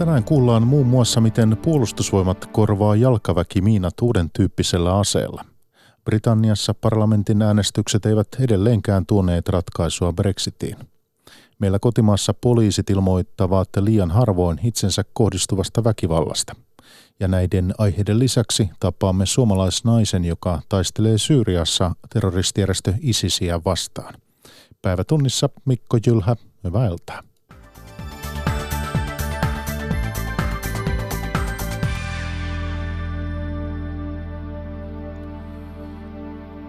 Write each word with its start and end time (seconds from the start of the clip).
Tänään 0.00 0.24
kuullaan 0.24 0.66
muun 0.66 0.86
muassa, 0.86 1.20
miten 1.20 1.56
puolustusvoimat 1.62 2.46
korvaa 2.46 2.96
jalkaväkimiinat 2.96 3.94
uuden 4.02 4.30
tyyppisellä 4.30 4.98
aseella. 4.98 5.44
Britanniassa 6.04 6.74
parlamentin 6.74 7.42
äänestykset 7.42 8.06
eivät 8.06 8.28
edelleenkään 8.40 9.06
tuoneet 9.06 9.48
ratkaisua 9.48 10.12
Brexitiin. 10.12 10.76
Meillä 11.58 11.78
kotimaassa 11.78 12.34
poliisit 12.34 12.90
ilmoittavat 12.90 13.68
liian 13.80 14.10
harvoin 14.10 14.60
itsensä 14.62 15.04
kohdistuvasta 15.12 15.84
väkivallasta. 15.84 16.56
Ja 17.20 17.28
näiden 17.28 17.74
aiheiden 17.78 18.18
lisäksi 18.18 18.70
tapaamme 18.80 19.26
suomalaisnaisen, 19.26 20.24
joka 20.24 20.62
taistelee 20.68 21.18
Syyriassa 21.18 21.94
terroristijärjestö 22.12 22.94
ISISiä 23.00 23.60
vastaan. 23.64 24.14
Päivätunnissa 24.82 25.48
Mikko 25.64 25.98
Jylhä, 26.06 26.36
hyvää 26.64 26.86
iltaa. 26.86 27.29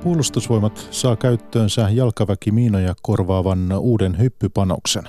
Puolustusvoimat 0.03 0.87
saa 0.91 1.15
käyttöönsä 1.15 1.89
jalkaväkimiinoja 1.91 2.93
korvaavan 3.01 3.71
uuden 3.79 4.19
hyppypanoksen. 4.19 5.03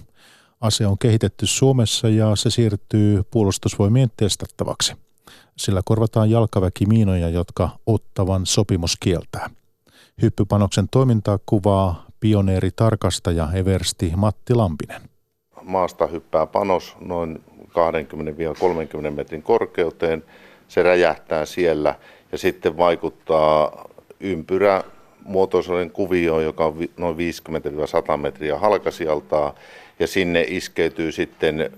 Ase 0.60 0.86
on 0.86 0.98
kehitetty 0.98 1.46
Suomessa 1.46 2.08
ja 2.08 2.36
se 2.36 2.50
siirtyy 2.50 3.22
puolustusvoimien 3.30 4.08
testattavaksi. 4.16 4.94
Sillä 5.56 5.80
korvataan 5.84 6.30
jalkaväkimiinoja, 6.30 7.28
jotka 7.28 7.68
ottavan 7.86 8.46
sopimus 8.46 8.96
kieltää. 9.00 9.50
Hyppypanoksen 10.22 10.88
toimintaa 10.88 11.38
kuvaa 11.46 12.06
pioneeritarkastaja 12.20 13.48
Eversti 13.54 14.12
Matti 14.16 14.54
Lampinen. 14.54 15.02
Maasta 15.62 16.06
hyppää 16.06 16.46
panos 16.46 16.96
noin 17.00 17.44
20-30 19.08 19.10
metrin 19.10 19.42
korkeuteen. 19.42 20.24
Se 20.68 20.82
räjähtää 20.82 21.46
siellä 21.46 21.94
ja 22.32 22.38
sitten 22.38 22.76
vaikuttaa 22.76 23.91
ympyrä 24.22 24.84
muotoisuuden 25.24 25.90
kuvio, 25.90 26.40
joka 26.40 26.66
on 26.66 26.78
noin 26.96 27.16
50-100 27.16 28.16
metriä 28.16 28.58
halkasijaltaan, 28.58 29.54
ja 29.98 30.06
sinne 30.06 30.44
iskeytyy 30.48 31.12
sitten 31.12 31.70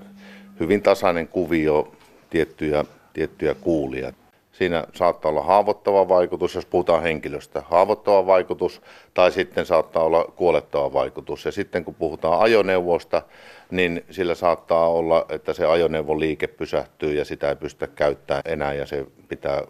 hyvin 0.60 0.82
tasainen 0.82 1.28
kuvio 1.28 1.92
tiettyjä, 2.30 2.84
tiettyjä 3.12 3.54
kuulia. 3.54 4.12
Siinä 4.52 4.84
saattaa 4.92 5.30
olla 5.30 5.42
haavoittava 5.42 6.08
vaikutus, 6.08 6.54
jos 6.54 6.66
puhutaan 6.66 7.02
henkilöstä, 7.02 7.62
haavoittava 7.70 8.26
vaikutus, 8.26 8.82
tai 9.14 9.32
sitten 9.32 9.66
saattaa 9.66 10.04
olla 10.04 10.24
kuolettava 10.36 10.92
vaikutus. 10.92 11.44
Ja 11.44 11.52
sitten 11.52 11.84
kun 11.84 11.94
puhutaan 11.94 12.40
ajoneuvosta, 12.40 13.22
niin 13.70 14.04
sillä 14.10 14.34
saattaa 14.34 14.88
olla, 14.88 15.26
että 15.28 15.52
se 15.52 15.66
ajoneuvon 15.66 16.20
liike 16.20 16.46
pysähtyy 16.46 17.14
ja 17.14 17.24
sitä 17.24 17.48
ei 17.48 17.56
pystytä 17.56 17.86
käyttämään 17.86 18.42
enää 18.44 18.72
ja 18.72 18.86
se 18.86 19.06
pitää 19.28 19.62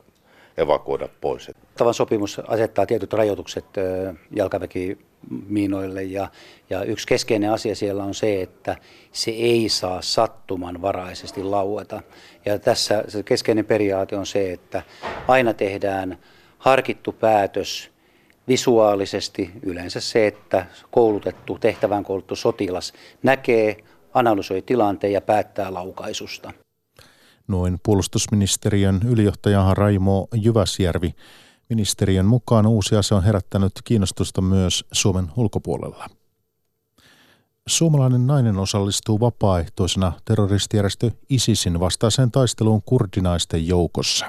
evakuoida 0.56 1.08
pois. 1.20 1.50
Tavan 1.78 1.94
sopimus 1.94 2.38
asettaa 2.38 2.86
tietyt 2.86 3.12
rajoitukset 3.12 3.64
jalkaväkimiinoille 4.36 6.02
ja, 6.02 6.28
ja 6.70 6.82
yksi 6.82 7.06
keskeinen 7.06 7.52
asia 7.52 7.74
siellä 7.74 8.04
on 8.04 8.14
se, 8.14 8.42
että 8.42 8.76
se 9.12 9.30
ei 9.30 9.68
saa 9.68 10.02
sattumanvaraisesti 10.02 11.42
laueta. 11.42 12.02
Ja 12.44 12.58
tässä 12.58 13.04
se 13.08 13.22
keskeinen 13.22 13.64
periaate 13.64 14.16
on 14.16 14.26
se, 14.26 14.52
että 14.52 14.82
aina 15.28 15.54
tehdään 15.54 16.18
harkittu 16.58 17.12
päätös 17.12 17.90
visuaalisesti 18.48 19.50
yleensä 19.62 20.00
se, 20.00 20.26
että 20.26 20.66
koulutettu, 20.90 21.58
tehtävään 21.58 22.04
koulutettu 22.04 22.36
sotilas 22.36 22.92
näkee, 23.22 23.76
analysoi 24.14 24.62
tilanteen 24.62 25.12
ja 25.12 25.20
päättää 25.20 25.74
laukaisusta. 25.74 26.52
Noin 27.48 27.78
puolustusministeriön 27.82 29.00
ylijohtaja 29.04 29.74
Raimo 29.74 30.28
Jyväsjärvi. 30.34 31.14
Ministeriön 31.68 32.26
mukaan 32.26 32.66
uusi 32.66 32.96
ase 32.96 33.14
on 33.14 33.24
herättänyt 33.24 33.72
kiinnostusta 33.84 34.40
myös 34.40 34.84
Suomen 34.92 35.30
ulkopuolella. 35.36 36.08
Suomalainen 37.66 38.26
nainen 38.26 38.58
osallistuu 38.58 39.20
vapaaehtoisena 39.20 40.12
terroristijärjestö 40.24 41.10
ISISin 41.28 41.80
vastaiseen 41.80 42.30
taisteluun 42.30 42.82
kurdinaisten 42.82 43.66
joukossa. 43.66 44.26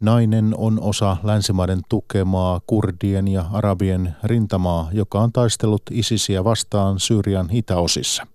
Nainen 0.00 0.54
on 0.56 0.80
osa 0.80 1.16
länsimaiden 1.22 1.80
tukemaa 1.88 2.60
kurdien 2.66 3.28
ja 3.28 3.44
arabien 3.52 4.16
rintamaa, 4.24 4.88
joka 4.92 5.20
on 5.20 5.32
taistellut 5.32 5.82
ISISiä 5.90 6.44
vastaan 6.44 7.00
Syyrian 7.00 7.48
itäosissa. 7.52 8.26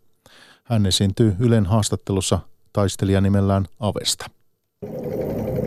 Hän 0.64 0.86
esiintyy 0.86 1.36
Ylen 1.40 1.66
haastattelussa 1.66 2.40
taistelija 2.78 3.22
nimellään 3.22 3.66
Avesta. 3.80 4.26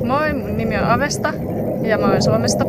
Moi, 0.04 0.32
mun 0.32 0.56
nimi 0.56 0.76
on 0.76 0.84
Avesta 0.84 1.34
ja 1.82 1.98
mä 1.98 2.06
oon 2.06 2.22
Suomesta. 2.22 2.65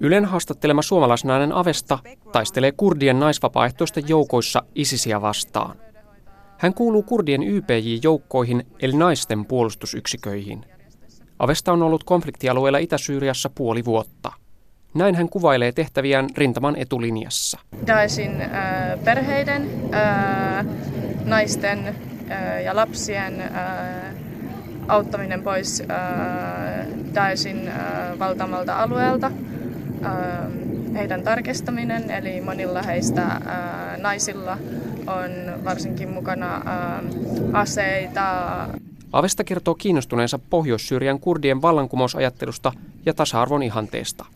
Ylen 0.00 0.24
haastattelema 0.24 0.82
suomalaisnainen 0.82 1.52
Avesta 1.52 1.98
taistelee 2.32 2.72
kurdien 2.72 3.20
naisvapaaehtoisten 3.20 4.04
joukoissa 4.08 4.62
ISISiä 4.74 5.20
vastaan. 5.20 5.76
Hän 6.58 6.74
kuuluu 6.74 7.02
kurdien 7.02 7.42
YPJ-joukkoihin 7.42 8.66
eli 8.82 8.96
naisten 8.96 9.46
puolustusyksiköihin. 9.46 10.64
Avesta 11.38 11.72
on 11.72 11.82
ollut 11.82 12.04
konfliktialueella 12.04 12.78
Itä-Syyriassa 12.78 13.50
puoli 13.54 13.84
vuotta. 13.84 14.32
Näin 14.94 15.14
hän 15.14 15.28
kuvailee 15.28 15.72
tehtäviään 15.72 16.26
rintaman 16.36 16.76
etulinjassa. 16.76 17.58
Daeshin 17.86 18.40
äh, 18.40 18.50
perheiden, 19.04 19.70
äh, 19.94 20.66
naisten 21.24 22.09
ja 22.64 22.76
lapsien 22.76 23.34
auttaminen 24.88 25.42
pois 25.42 25.82
Daeshin 27.14 27.70
valtamalta 28.18 28.82
alueelta, 28.82 29.30
heidän 30.94 31.22
tarkistaminen, 31.22 32.10
eli 32.10 32.40
monilla 32.40 32.82
heistä 32.82 33.40
naisilla 33.96 34.58
on 35.06 35.64
varsinkin 35.64 36.10
mukana 36.10 36.62
aseita. 37.52 38.68
Avesta 39.12 39.44
kertoo 39.44 39.74
kiinnostuneensa 39.74 40.38
Pohjois-Syyrian 40.50 41.20
kurdien 41.20 41.62
vallankumousajattelusta 41.62 42.72
ja 43.06 43.14
tasa-arvon 43.14 43.62
ihanteesta. 43.62 44.26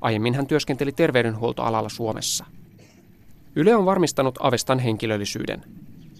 Aiemmin 0.00 0.34
hän 0.34 0.46
työskenteli 0.46 0.92
terveydenhuoltoalalla 0.92 1.88
Suomessa. 1.88 2.44
Yle 3.56 3.76
on 3.76 3.84
varmistanut 3.84 4.38
Avestan 4.40 4.78
henkilöllisyyden. 4.78 5.64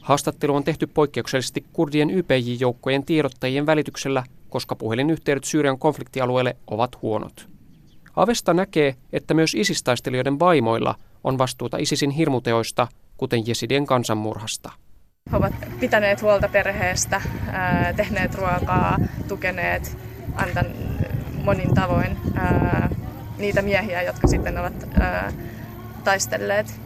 Haastattelu 0.02 0.56
on 0.56 0.64
tehty 0.64 0.86
poikkeuksellisesti 0.86 1.64
kurdien 1.72 2.10
YPJ-joukkojen 2.10 3.04
tiedottajien 3.04 3.66
välityksellä, 3.66 4.24
koska 4.48 4.76
puhelinyhteydet 4.76 5.44
Syyrian 5.44 5.78
konfliktialueelle 5.78 6.56
ovat 6.66 7.02
huonot. 7.02 7.48
Avesta 8.16 8.54
näkee, 8.54 8.96
että 9.12 9.34
myös 9.34 9.54
isistaistelijoiden 9.54 10.38
vaimoilla 10.38 10.94
on 11.24 11.38
vastuuta 11.38 11.76
ISISin 11.76 12.10
hirmuteoista, 12.10 12.88
kuten 13.16 13.46
jesidien 13.46 13.86
kansanmurhasta. 13.86 14.72
He 15.32 15.36
ovat 15.36 15.54
pitäneet 15.80 16.22
huolta 16.22 16.48
perheestä, 16.48 17.22
tehneet 17.96 18.34
ruokaa, 18.34 18.98
tukeneet, 19.28 19.98
antan 20.34 20.66
monin 21.44 21.74
tavoin 21.74 22.16
niitä 23.38 23.62
miehiä, 23.62 24.02
jotka 24.02 24.26
sitten 24.26 24.58
ovat 24.58 24.88
taistelleet 26.04 26.80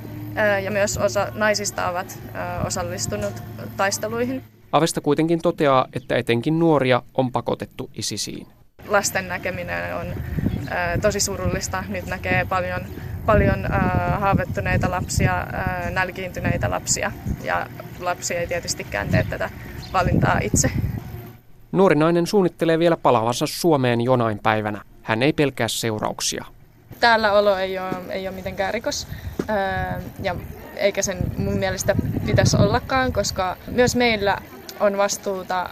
ja 0.65 0.71
myös 0.71 0.99
osa 0.99 1.29
naisista 1.35 1.89
ovat 1.89 2.19
osallistunut 2.67 3.43
taisteluihin. 3.77 4.43
Avesta 4.73 5.01
kuitenkin 5.01 5.43
toteaa, 5.43 5.87
että 5.93 6.17
etenkin 6.17 6.59
nuoria 6.59 7.03
on 7.15 7.33
pakotettu 7.33 7.91
isisiin. 7.95 8.47
Lasten 8.89 9.29
näkeminen 9.29 9.97
on 9.97 10.07
tosi 11.03 11.21
surullista. 11.21 11.85
Nyt 11.89 12.07
näkee 12.07 12.45
paljon, 12.45 12.81
paljon 13.27 13.67
haavettuneita 14.19 14.91
lapsia, 14.91 15.47
nälkiintyneitä 15.91 16.71
lapsia 16.71 17.13
ja 17.43 17.67
lapsi 18.01 18.35
ei 18.35 18.47
tietystikään 18.47 19.09
tee 19.09 19.27
tätä 19.31 19.51
valintaa 19.93 20.39
itse. 20.43 20.71
Nuori 21.73 21.95
nainen 21.95 22.27
suunnittelee 22.27 22.79
vielä 22.79 22.97
palavansa 22.97 23.47
Suomeen 23.47 24.01
jonain 24.01 24.39
päivänä. 24.43 24.81
Hän 25.03 25.23
ei 25.23 25.33
pelkää 25.33 25.69
seurauksia. 25.69 26.45
Täällä 27.01 27.33
olo 27.33 27.57
ei 27.57 27.79
ole, 27.79 27.91
ei 28.09 28.29
ole 28.29 28.37
mitenkään 28.37 28.75
rikos. 28.75 29.09
Öö, 29.51 30.01
ja 30.23 30.37
eikä 30.77 31.03
sen 31.03 31.19
mun 31.39 31.59
mielestä 31.59 31.95
pitäisi 32.27 32.57
ollakaan, 32.57 33.13
koska 33.13 33.57
myös 33.67 33.97
meillä 33.97 34.39
on 34.81 34.97
vastuuta 34.97 35.69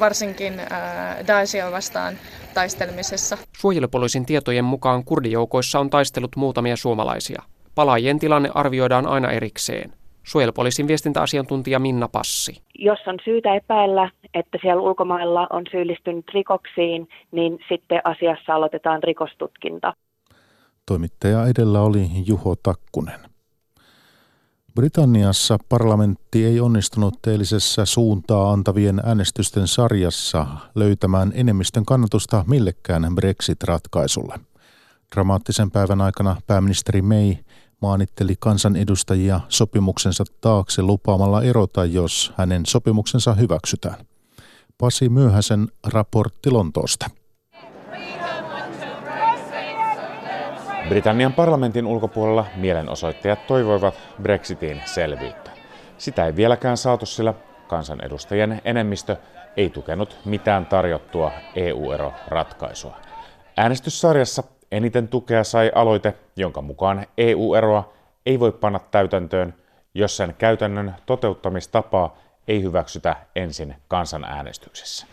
varsinkin 0.00 0.60
äh, 0.60 1.26
Daeshia 1.26 1.72
vastaan 1.72 2.14
taistelemisessa. 2.54 3.38
Suojelupoliisin 3.56 4.26
tietojen 4.26 4.64
mukaan 4.64 5.04
kurdijoukoissa 5.04 5.80
on 5.80 5.90
taistellut 5.90 6.36
muutamia 6.36 6.76
suomalaisia. 6.76 7.42
Palaajien 7.74 8.18
tilanne 8.18 8.50
arvioidaan 8.54 9.06
aina 9.06 9.30
erikseen. 9.30 9.92
Suojelupoliisin 10.22 10.88
viestintäasiantuntija 10.88 11.78
Minna 11.78 12.08
Passi. 12.08 12.62
Jos 12.78 12.98
on 13.06 13.16
syytä 13.24 13.54
epäillä, 13.54 14.10
että 14.34 14.58
siellä 14.62 14.82
ulkomailla 14.82 15.46
on 15.50 15.62
syyllistynyt 15.70 16.24
rikoksiin, 16.34 17.08
niin 17.32 17.58
sitten 17.68 18.00
asiassa 18.04 18.54
aloitetaan 18.54 19.02
rikostutkinta. 19.02 19.92
Toimittaja 20.86 21.46
edellä 21.46 21.80
oli 21.80 22.10
Juho 22.26 22.56
Takkunen. 22.56 23.20
Britanniassa 24.74 25.58
parlamentti 25.68 26.44
ei 26.44 26.60
onnistunut 26.60 27.26
eilisessä 27.26 27.84
suuntaa 27.84 28.52
antavien 28.52 29.00
äänestysten 29.04 29.68
sarjassa 29.68 30.46
löytämään 30.74 31.32
enemmistön 31.34 31.84
kannatusta 31.84 32.44
millekään 32.48 33.14
Brexit-ratkaisulle. 33.14 34.40
Dramaattisen 35.14 35.70
päivän 35.70 36.00
aikana 36.00 36.36
pääministeri 36.46 37.02
May 37.02 37.34
maanitteli 37.82 38.34
kansanedustajia 38.38 39.40
sopimuksensa 39.48 40.24
taakse 40.40 40.82
lupaamalla 40.82 41.42
erota, 41.42 41.84
jos 41.84 42.32
hänen 42.36 42.66
sopimuksensa 42.66 43.34
hyväksytään. 43.34 44.06
Pasi 44.78 45.08
Myöhäsen 45.08 45.68
raportti 45.86 46.50
Lontoosta. 46.50 47.10
Britannian 50.88 51.32
parlamentin 51.32 51.86
ulkopuolella 51.86 52.46
mielenosoittajat 52.56 53.46
toivoivat 53.46 53.94
Brexitin 54.22 54.82
selvyyttä. 54.84 55.50
Sitä 55.98 56.26
ei 56.26 56.36
vieläkään 56.36 56.76
saatu, 56.76 57.06
sillä 57.06 57.34
kansanedustajien 57.68 58.60
enemmistö 58.64 59.16
ei 59.56 59.70
tukenut 59.70 60.16
mitään 60.24 60.66
tarjottua 60.66 61.32
EU-eroratkaisua. 61.54 62.96
Äänestyssarjassa 63.56 64.42
eniten 64.72 65.08
tukea 65.08 65.44
sai 65.44 65.72
aloite, 65.74 66.14
jonka 66.36 66.62
mukaan 66.62 67.06
EU-eroa 67.18 67.92
ei 68.26 68.40
voi 68.40 68.52
panna 68.52 68.78
täytäntöön, 68.78 69.54
jos 69.94 70.16
sen 70.16 70.34
käytännön 70.38 70.94
toteuttamistapaa 71.06 72.18
ei 72.48 72.62
hyväksytä 72.62 73.16
ensin 73.36 73.74
kansanäänestyksessä. 73.88 75.06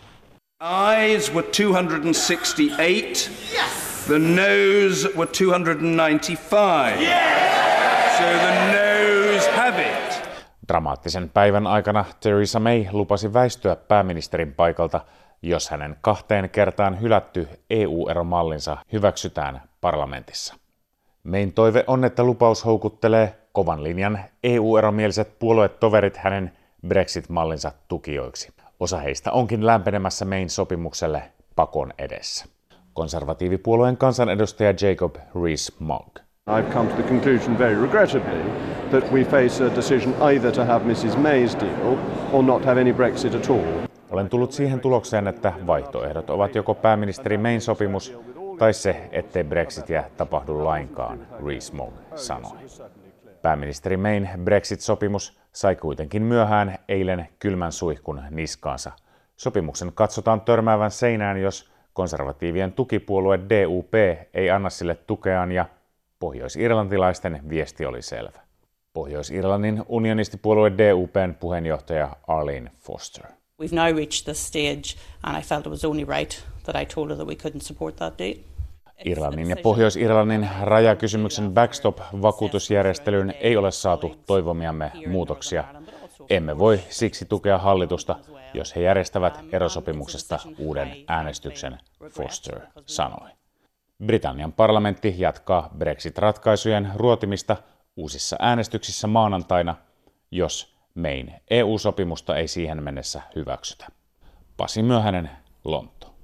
Eyes 0.98 1.34
were 1.34 1.46
268. 1.46 3.32
Yes! 3.54 3.91
The 4.08 4.18
noes 4.18 5.08
were 5.16 5.26
295. 5.26 7.00
Yes! 7.00 8.18
So 8.18 8.24
the 8.24 8.54
noes 8.72 9.48
have 9.56 9.82
it. 9.82 10.28
Dramaattisen 10.68 11.30
päivän 11.30 11.66
aikana 11.66 12.04
Theresa 12.20 12.60
May 12.60 12.84
lupasi 12.92 13.32
väistyä 13.32 13.76
pääministerin 13.76 14.54
paikalta, 14.54 15.00
jos 15.42 15.70
hänen 15.70 15.96
kahteen 16.00 16.50
kertaan 16.50 17.00
hylätty 17.00 17.48
EU-eromallinsa 17.70 18.76
hyväksytään 18.92 19.62
parlamentissa. 19.80 20.54
Main 21.24 21.52
toive 21.52 21.84
on, 21.86 22.04
että 22.04 22.24
lupaus 22.24 22.64
houkuttelee 22.64 23.34
kovan 23.52 23.84
linjan 23.84 24.20
EU-eromieliset 24.44 25.38
puoluetoverit 25.38 26.16
hänen 26.16 26.52
Brexit-mallinsa 26.88 27.72
tukijoiksi. 27.88 28.52
Osa 28.80 28.98
heistä 28.98 29.32
onkin 29.32 29.66
lämpenemässä 29.66 30.24
Main 30.24 30.50
sopimukselle 30.50 31.22
pakon 31.56 31.92
edessä 31.98 32.46
konservatiivipuolueen 32.94 33.96
kansanedustaja 33.96 34.74
Jacob 34.82 35.16
Rees-Mogg. 35.16 36.18
I've 36.58 36.72
come 36.72 36.90
to 36.90 36.94
the 36.94 37.08
conclusion 37.08 37.58
very 37.58 37.82
regrettably 37.82 38.42
that 38.90 39.12
we 39.12 39.24
face 39.24 39.64
a 39.64 39.76
decision 39.76 40.14
either 40.22 40.52
to 40.52 40.64
have 40.64 40.84
Mrs 40.84 41.16
May's 41.16 41.60
deal 41.60 41.98
or 42.32 42.44
not 42.44 42.64
have 42.64 42.80
any 42.80 42.92
Brexit 42.92 43.34
at 43.34 43.50
all. 43.50 43.88
Olen 44.10 44.28
tullut 44.28 44.52
siihen 44.52 44.80
tulokseen, 44.80 45.26
että 45.26 45.52
vaihtoehdot 45.66 46.30
ovat 46.30 46.54
joko 46.54 46.74
pääministeri 46.74 47.38
Mayn 47.38 47.60
sopimus 47.60 48.18
tai 48.58 48.72
se, 48.72 49.08
ettei 49.12 49.44
Brexitia 49.44 50.04
tapahdu 50.16 50.64
lainkaan, 50.64 51.26
Rees-Mogg 51.46 51.92
sanoi. 52.14 52.58
Pääministeri 53.42 53.96
Mayn 53.96 54.30
Brexit-sopimus 54.44 55.40
sai 55.52 55.76
kuitenkin 55.76 56.22
myöhään 56.22 56.78
eilen 56.88 57.28
kylmän 57.38 57.72
suihkun 57.72 58.22
niskaansa. 58.30 58.92
Sopimuksen 59.36 59.92
katsotaan 59.94 60.40
törmäävän 60.40 60.90
seinään, 60.90 61.40
jos 61.40 61.71
Konservatiivien 61.92 62.72
tukipuolue 62.72 63.38
DUP 63.40 63.94
ei 64.34 64.50
anna 64.50 64.70
sille 64.70 64.94
tukeaan 64.94 65.52
ja 65.52 65.66
pohjois-irlantilaisten 66.18 67.40
viesti 67.48 67.86
oli 67.86 68.02
selvä. 68.02 68.40
Pohjois-Irlannin 68.92 69.82
unionistipuolue 69.88 70.72
DUPn 70.78 71.34
puheenjohtaja 71.40 72.16
Arlene 72.26 72.70
Foster. 72.78 73.24
We've 73.62 73.74
now 73.74 73.96
reached 73.96 74.24
this 74.24 74.46
stage 74.46 74.82
and 75.22 75.38
I 75.38 75.42
felt 75.42 75.66
it 75.66 75.70
was 75.70 75.84
only 75.84 76.04
right 76.04 76.44
that 76.64 76.82
I 76.82 76.86
told 76.94 77.08
her 77.08 77.16
that 77.16 77.26
we 77.26 77.34
couldn't 77.34 77.62
support 77.62 77.96
that 77.96 78.18
date. 78.18 78.40
Irlannin 79.04 79.50
ja 79.50 79.56
Pohjois-Irlannin 79.56 80.48
rajakysymyksen 80.62 81.52
backstop-vakuutusjärjestelyyn 81.54 83.34
ei 83.40 83.56
ole 83.56 83.70
saatu 83.70 84.16
toivomiamme 84.26 84.92
muutoksia. 85.06 85.64
Emme 86.30 86.58
voi 86.58 86.80
siksi 86.88 87.24
tukea 87.24 87.58
hallitusta, 87.58 88.16
jos 88.54 88.76
he 88.76 88.80
järjestävät 88.80 89.40
erosopimuksesta 89.52 90.38
uuden 90.58 90.96
äänestyksen, 91.08 91.78
Foster 92.10 92.60
sanoi. 92.86 93.30
Britannian 94.06 94.52
parlamentti 94.52 95.14
jatkaa 95.18 95.70
Brexit-ratkaisujen 95.78 96.92
ruotimista 96.94 97.56
uusissa 97.96 98.36
äänestyksissä 98.38 99.06
maanantaina, 99.06 99.74
jos 100.30 100.76
Main 100.94 101.32
EU-sopimusta 101.50 102.36
ei 102.36 102.48
siihen 102.48 102.82
mennessä 102.82 103.22
hyväksytä. 103.36 103.86
Pasi 104.56 104.82
Myöhänen, 104.82 105.30
Lonto. 105.64 106.14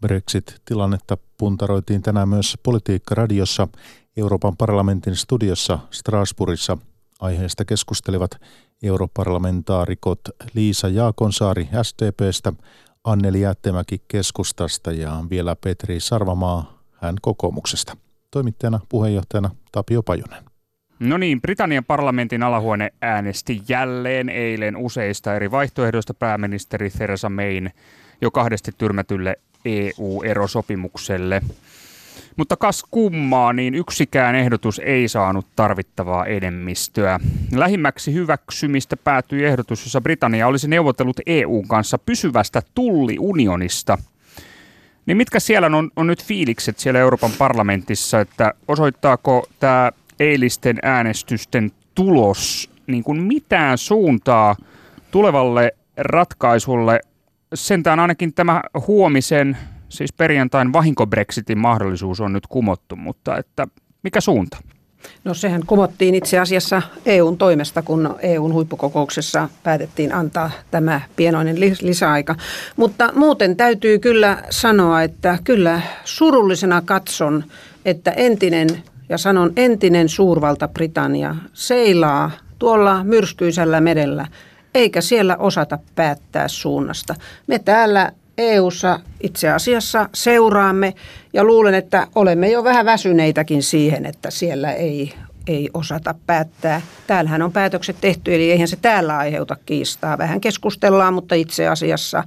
Brexit-tilannetta 0.00 1.16
puntaroitiin 1.38 2.02
tänään 2.02 2.28
myös 2.28 2.58
Politiikka-radiossa 2.62 3.68
Euroopan 4.16 4.56
parlamentin 4.56 5.16
studiossa 5.16 5.78
Strasbourgissa. 5.90 6.78
Aiheesta 7.20 7.64
keskustelivat 7.64 8.30
europarlamentaarikot 8.82 10.20
Liisa 10.54 10.88
Jaakonsaari 10.88 11.68
SDPstä, 11.82 12.52
Anneli 13.04 13.40
Jättemäki 13.40 14.02
keskustasta 14.08 14.92
ja 14.92 15.24
vielä 15.30 15.56
Petri 15.56 16.00
Sarvamaa 16.00 16.82
hän 16.92 17.16
kokoomuksesta. 17.22 17.96
Toimittajana 18.30 18.80
puheenjohtajana 18.88 19.50
Tapio 19.72 20.02
Pajunen. 20.02 20.44
No 21.00 21.18
niin, 21.18 21.40
Britannian 21.40 21.84
parlamentin 21.84 22.42
alahuone 22.42 22.92
äänesti 23.02 23.62
jälleen 23.68 24.28
eilen 24.28 24.76
useista 24.76 25.34
eri 25.34 25.50
vaihtoehdoista 25.50 26.14
pääministeri 26.14 26.90
Theresa 26.90 27.28
Mayn 27.28 27.70
jo 28.20 28.30
kahdesti 28.30 28.72
tyrmätylle 28.78 29.36
EU-erosopimukselle. 29.64 31.42
Mutta 32.36 32.56
kas 32.56 32.84
kummaa, 32.90 33.52
niin 33.52 33.74
yksikään 33.74 34.34
ehdotus 34.34 34.80
ei 34.84 35.08
saanut 35.08 35.46
tarvittavaa 35.56 36.26
enemmistöä. 36.26 37.20
Lähimmäksi 37.54 38.12
hyväksymistä 38.12 38.96
päätyi 38.96 39.44
ehdotus, 39.44 39.84
jossa 39.84 40.00
Britannia 40.00 40.46
olisi 40.46 40.68
neuvotellut 40.68 41.20
EUn 41.26 41.68
kanssa 41.68 41.98
pysyvästä 41.98 42.62
tulliunionista. 42.74 43.98
Niin 45.06 45.16
mitkä 45.16 45.40
siellä 45.40 45.66
on, 45.66 45.90
on 45.96 46.06
nyt 46.06 46.24
fiilikset 46.24 46.78
siellä 46.78 47.00
Euroopan 47.00 47.30
parlamentissa, 47.38 48.20
että 48.20 48.54
osoittaako 48.68 49.46
tämä 49.60 49.92
eilisten 50.20 50.78
äänestysten 50.82 51.70
tulos 51.94 52.70
niin 52.86 53.04
kuin 53.04 53.22
mitään 53.22 53.78
suuntaa 53.78 54.56
tulevalle 55.10 55.72
ratkaisulle? 55.96 57.00
Sentään 57.54 58.00
ainakin 58.00 58.34
tämä 58.34 58.62
huomisen 58.86 59.56
siis 59.88 60.12
perjantain 60.12 60.72
vahinkobrexitin 60.72 61.58
mahdollisuus 61.58 62.20
on 62.20 62.32
nyt 62.32 62.46
kumottu, 62.46 62.96
mutta 62.96 63.38
että 63.38 63.66
mikä 64.02 64.20
suunta? 64.20 64.56
No 65.24 65.34
sehän 65.34 65.62
kumottiin 65.66 66.14
itse 66.14 66.38
asiassa 66.38 66.82
EUn 67.06 67.38
toimesta, 67.38 67.82
kun 67.82 68.16
EUn 68.20 68.52
huippukokouksessa 68.52 69.48
päätettiin 69.62 70.14
antaa 70.14 70.50
tämä 70.70 71.00
pienoinen 71.16 71.60
lisäaika. 71.60 72.34
Mutta 72.76 73.12
muuten 73.14 73.56
täytyy 73.56 73.98
kyllä 73.98 74.42
sanoa, 74.50 75.02
että 75.02 75.38
kyllä 75.44 75.80
surullisena 76.04 76.82
katson, 76.82 77.44
että 77.84 78.10
entinen, 78.10 78.68
ja 79.08 79.18
sanon 79.18 79.52
entinen 79.56 80.08
suurvalta 80.08 80.68
Britannia, 80.68 81.36
seilaa 81.52 82.30
tuolla 82.58 83.04
myrskyisellä 83.04 83.80
merellä, 83.80 84.26
eikä 84.74 85.00
siellä 85.00 85.36
osata 85.36 85.78
päättää 85.94 86.48
suunnasta. 86.48 87.14
Me 87.46 87.58
täällä 87.58 88.12
EU:ssa 88.38 89.00
itse 89.20 89.48
asiassa 89.48 90.08
seuraamme 90.14 90.94
ja 91.32 91.44
luulen, 91.44 91.74
että 91.74 92.06
olemme 92.14 92.50
jo 92.50 92.64
vähän 92.64 92.86
väsyneitäkin 92.86 93.62
siihen, 93.62 94.06
että 94.06 94.30
siellä 94.30 94.72
ei, 94.72 95.14
ei 95.46 95.70
osata 95.74 96.14
päättää. 96.26 96.82
Täällähän 97.06 97.42
on 97.42 97.52
päätökset 97.52 97.96
tehty, 98.00 98.34
eli 98.34 98.50
eihän 98.50 98.68
se 98.68 98.76
täällä 98.76 99.18
aiheuta 99.18 99.56
kiistaa. 99.66 100.18
Vähän 100.18 100.40
keskustellaan, 100.40 101.14
mutta 101.14 101.34
itse 101.34 101.68
asiassa 101.68 102.24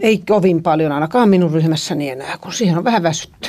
ei 0.00 0.18
kovin 0.18 0.62
paljon 0.62 0.92
ainakaan 0.92 1.28
minun 1.28 1.52
ryhmässäni 1.52 2.10
enää, 2.10 2.38
kun 2.40 2.52
siihen 2.52 2.78
on 2.78 2.84
vähän 2.84 3.02
väsytty. 3.02 3.48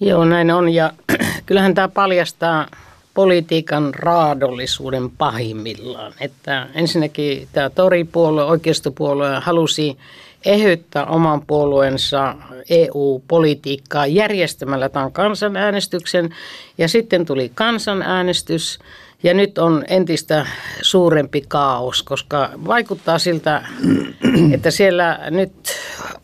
Joo, 0.00 0.24
näin 0.24 0.50
on 0.50 0.74
ja 0.74 0.92
kyllähän 1.46 1.74
tämä 1.74 1.88
paljastaa 1.88 2.66
politiikan 3.14 3.94
raadollisuuden 3.94 5.10
pahimmillaan. 5.10 6.12
Että 6.20 6.66
ensinnäkin 6.74 7.48
tämä 7.52 7.70
Tori-puolue, 7.70 8.44
oikeistopuolue 8.44 9.40
halusi 9.40 9.98
ehyttää 10.44 11.06
oman 11.06 11.46
puolueensa 11.46 12.34
EU-politiikkaa 12.70 14.06
järjestämällä 14.06 14.88
tämän 14.88 15.12
kansanäänestyksen. 15.12 16.34
Ja 16.78 16.88
sitten 16.88 17.26
tuli 17.26 17.50
kansanäänestys 17.54 18.78
ja 19.22 19.34
nyt 19.34 19.58
on 19.58 19.84
entistä 19.88 20.46
suurempi 20.82 21.44
kaos, 21.48 22.02
koska 22.02 22.50
vaikuttaa 22.66 23.18
siltä, 23.18 23.62
että 24.54 24.70
siellä 24.70 25.18
nyt 25.30 25.52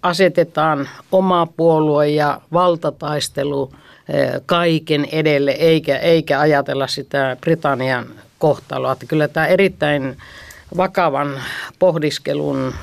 asetetaan 0.02 0.88
oma 1.12 1.46
puolue 1.56 2.08
ja 2.08 2.40
valtataistelu 2.52 3.72
eh, 4.08 4.30
kaiken 4.46 5.06
edelle, 5.12 5.50
eikä, 5.50 5.98
eikä 5.98 6.40
ajatella 6.40 6.86
sitä 6.86 7.36
Britannian 7.40 8.06
kohtalo. 8.38 8.92
Että 8.92 9.06
kyllä 9.06 9.28
tämä 9.28 9.46
erittäin 9.46 10.16
vakavan 10.76 11.42
pohdiskelun 11.78 12.74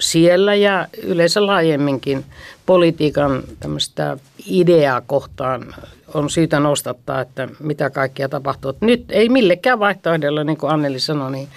siellä 0.00 0.54
ja 0.54 0.86
yleensä 1.02 1.46
laajemminkin 1.46 2.24
politiikan 2.66 3.42
tämmöistä 3.60 4.16
ideaa 4.46 5.00
kohtaan 5.00 5.74
on 6.14 6.30
syytä 6.30 6.60
nostattaa, 6.60 7.20
että 7.20 7.48
mitä 7.60 7.90
kaikkea 7.90 8.28
tapahtuu. 8.28 8.72
Nyt 8.80 9.04
ei 9.08 9.28
millekään 9.28 9.78
vaihtoehdolla, 9.78 10.44
niin 10.44 10.56
kuin 10.56 10.72
Anneli 10.72 11.00
sanoi, 11.00 11.32
niin 11.32 11.48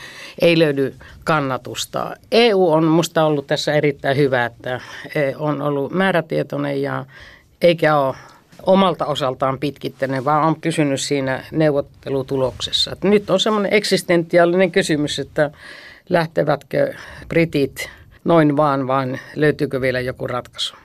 ei 0.42 0.60
löydy 0.60 0.96
kannatusta. 1.24 2.16
EU 2.32 2.72
on 2.72 2.84
minusta 2.84 3.26
ollut 3.26 3.48
tässä 3.48 3.74
erittäin 3.74 4.18
hyvä, 4.18 4.46
että 4.46 4.82
on 5.38 5.62
ollut 5.62 5.92
määrätietoinen 5.92 6.82
ja 6.82 7.06
eikä 7.62 7.98
ole 7.98 8.16
omalta 8.66 9.06
osaltaan 9.06 9.60
pitkittäinen, 9.60 10.26
vaan 10.26 10.44
on 10.44 10.56
pysynyt 10.62 11.02
siinä 11.02 11.44
neuvottelutuloksessa. 11.52 12.96
Nyt 13.04 13.30
on 13.30 13.40
semmoinen 13.40 13.74
eksistentiaalinen 13.74 14.72
kysymys, 14.72 15.20
että 15.20 15.52
lähtevätkö 16.10 16.94
britit 17.28 17.90
noin 18.24 18.58
vaan, 18.58 18.88
vaan 18.88 19.20
löytyykö 19.36 19.82
vielä 19.82 20.00
joku 20.00 20.28
ratkaisu? 20.28 20.76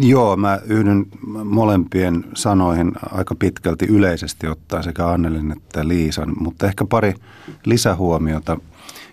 Joo, 0.00 0.36
mä 0.36 0.60
yhdyn 0.66 1.06
molempien 1.44 2.24
sanoihin 2.34 2.92
aika 3.12 3.34
pitkälti 3.34 3.86
yleisesti 3.86 4.46
ottaa 4.46 4.82
sekä 4.82 5.08
Annelin 5.08 5.52
että 5.52 5.88
Liisan, 5.88 6.34
mutta 6.40 6.66
ehkä 6.66 6.84
pari 6.84 7.14
lisähuomiota. 7.64 8.58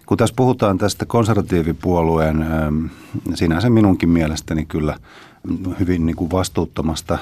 Kun 0.05 0.17
tässä 0.17 0.35
puhutaan 0.35 0.77
tästä 0.77 1.05
konservatiivipuolueen, 1.05 2.41
ähm, 2.41 2.85
sinänsä 3.33 3.69
minunkin 3.69 4.09
mielestäni 4.09 4.65
kyllä 4.65 4.97
hyvin 5.79 6.05
niin 6.05 6.15
kuin 6.15 6.31
vastuuttomasta 6.31 7.17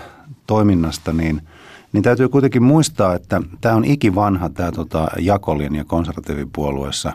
toiminnasta, 0.48 1.14
niin, 1.14 1.42
niin 1.94 2.04
täytyy 2.04 2.30
kuitenkin 2.30 2.64
muistaa, 2.64 3.16
että 3.16 3.42
tämä 3.62 3.76
on 3.76 3.86
ikivanha 3.86 4.50
tämä 4.50 4.72
tota, 4.72 5.08
jakolinja 5.20 5.84
konservatiivipuolueessa, 5.84 7.14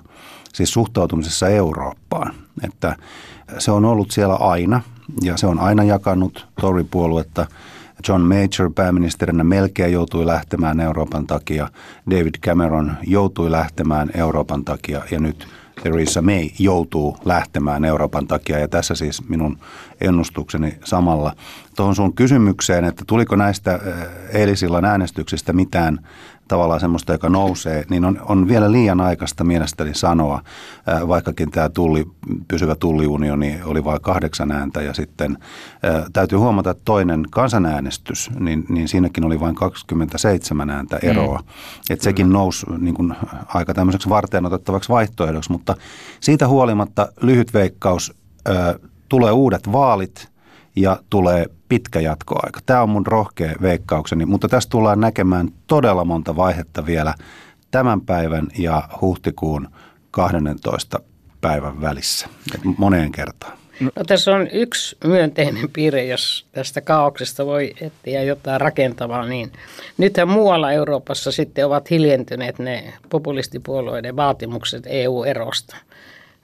siis 0.53 0.73
suhtautumisessa 0.73 1.49
Eurooppaan. 1.49 2.35
Että 2.65 2.97
se 3.59 3.71
on 3.71 3.85
ollut 3.85 4.11
siellä 4.11 4.35
aina 4.35 4.81
ja 5.23 5.37
se 5.37 5.47
on 5.47 5.59
aina 5.59 5.85
jakanut 5.85 6.47
Tory-puoluetta. 6.61 7.47
John 8.09 8.23
Major 8.23 8.73
pääministerinä 8.75 9.45
melkein 9.45 9.93
joutui 9.93 10.27
lähtemään 10.27 10.81
Euroopan 10.81 11.27
takia. 11.27 11.69
David 12.11 12.35
Cameron 12.47 12.97
joutui 13.07 13.51
lähtemään 13.51 14.11
Euroopan 14.15 14.65
takia 14.65 15.03
ja 15.11 15.21
nyt 15.21 15.49
Theresa 15.83 16.23
May 16.23 16.49
joutuu 16.59 17.17
lähtemään 17.25 17.85
Euroopan 17.85 18.27
takia 18.27 18.59
ja 18.59 18.69
tässä 18.69 18.95
siis 18.95 19.29
minun 19.29 19.59
ennustukseni 20.01 20.79
samalla. 20.85 21.33
Tuohon 21.77 21.95
sun 21.95 22.15
kysymykseen, 22.15 22.85
että 22.85 23.05
tuliko 23.07 23.37
näistä 23.37 23.75
eh, 23.75 24.41
eilisillan 24.41 24.85
äänestyksistä 24.85 25.53
mitään 25.53 25.99
tavallaan 26.49 26.81
semmoista, 26.81 27.13
joka 27.13 27.29
nousee, 27.29 27.85
niin 27.91 28.05
on, 28.05 28.21
on 28.29 28.49
vielä 28.49 28.73
liian 28.73 29.01
aikaista 29.01 29.45
mielestäni 29.45 29.95
sanoa, 29.95 30.41
vaikkakin 31.09 31.51
tämä 31.51 31.69
tulli, 31.69 32.07
pysyvä 32.49 32.75
tulliunioni 32.75 33.61
oli 33.65 33.85
vain 33.85 34.01
kahdeksan 34.01 34.53
ääntä 34.53 34.83
ja 34.83 34.95
sitten 34.95 35.39
ää, 35.83 36.07
täytyy 36.13 36.39
huomata, 36.39 36.71
että 36.71 36.83
toinen 36.85 37.25
kansanäänestys, 37.31 38.31
niin, 38.41 38.65
niin 38.69 38.89
siinäkin 38.89 39.25
oli 39.25 39.41
vain 39.41 39.55
27 39.55 40.71
ääntä 40.71 40.99
eroa. 41.03 41.39
Mm. 41.39 41.45
Että 41.91 42.05
sekin 42.05 42.31
nousi 42.33 42.67
niin 42.79 42.95
kuin, 42.95 43.15
aika 43.55 43.75
tämmöiseksi 43.75 44.09
varteen 44.09 44.47
otettavaksi 44.47 44.89
vaihtoehdoksi, 44.89 45.53
mutta 45.53 45.75
siitä 46.21 46.49
huolimatta 46.49 47.09
lyhyt 47.21 47.55
veikkaus, 47.55 48.15
ää, 48.47 48.75
tulee 49.09 49.33
uudet 49.33 49.73
vaalit 49.73 50.36
ja 50.77 51.01
tulee 51.11 51.47
pitkä 51.69 52.01
jatkoaika. 52.01 52.61
Tämä 52.67 52.83
on 52.83 52.89
mun 52.89 53.07
rohkea 53.07 53.55
veikkaukseni, 53.63 54.27
mutta 54.27 54.49
tässä 54.49 54.69
tullaan 54.71 55.01
näkemään 55.01 55.49
todella 55.67 56.05
monta 56.05 56.37
vaihetta 56.37 56.87
vielä 56.87 57.15
tämän 57.71 58.01
päivän 58.01 58.49
ja 58.59 58.89
huhtikuun 59.01 59.69
12 60.11 61.01
päivän 61.41 61.81
välissä, 61.81 62.29
moneen 62.79 63.13
kertaan. 63.13 63.59
No, 63.81 63.91
tässä 64.07 64.35
on 64.35 64.49
yksi 64.53 64.97
myönteinen 65.05 65.69
piirre, 65.73 66.05
jos 66.05 66.47
tästä 66.53 66.81
kaauksesta 66.81 67.47
voi 67.47 67.75
etsiä 67.81 68.23
jotain 68.23 68.61
rakentavaa, 68.61 69.27
niin 69.27 69.53
nythän 69.99 70.29
muualla 70.29 70.73
Euroopassa 70.73 71.33
sitten 71.33 71.67
ovat 71.67 71.91
hiljentyneet 71.91 72.59
ne 72.59 72.93
populistipuolueiden 73.09 74.17
vaatimukset 74.17 74.83
EU-erosta 74.87 75.77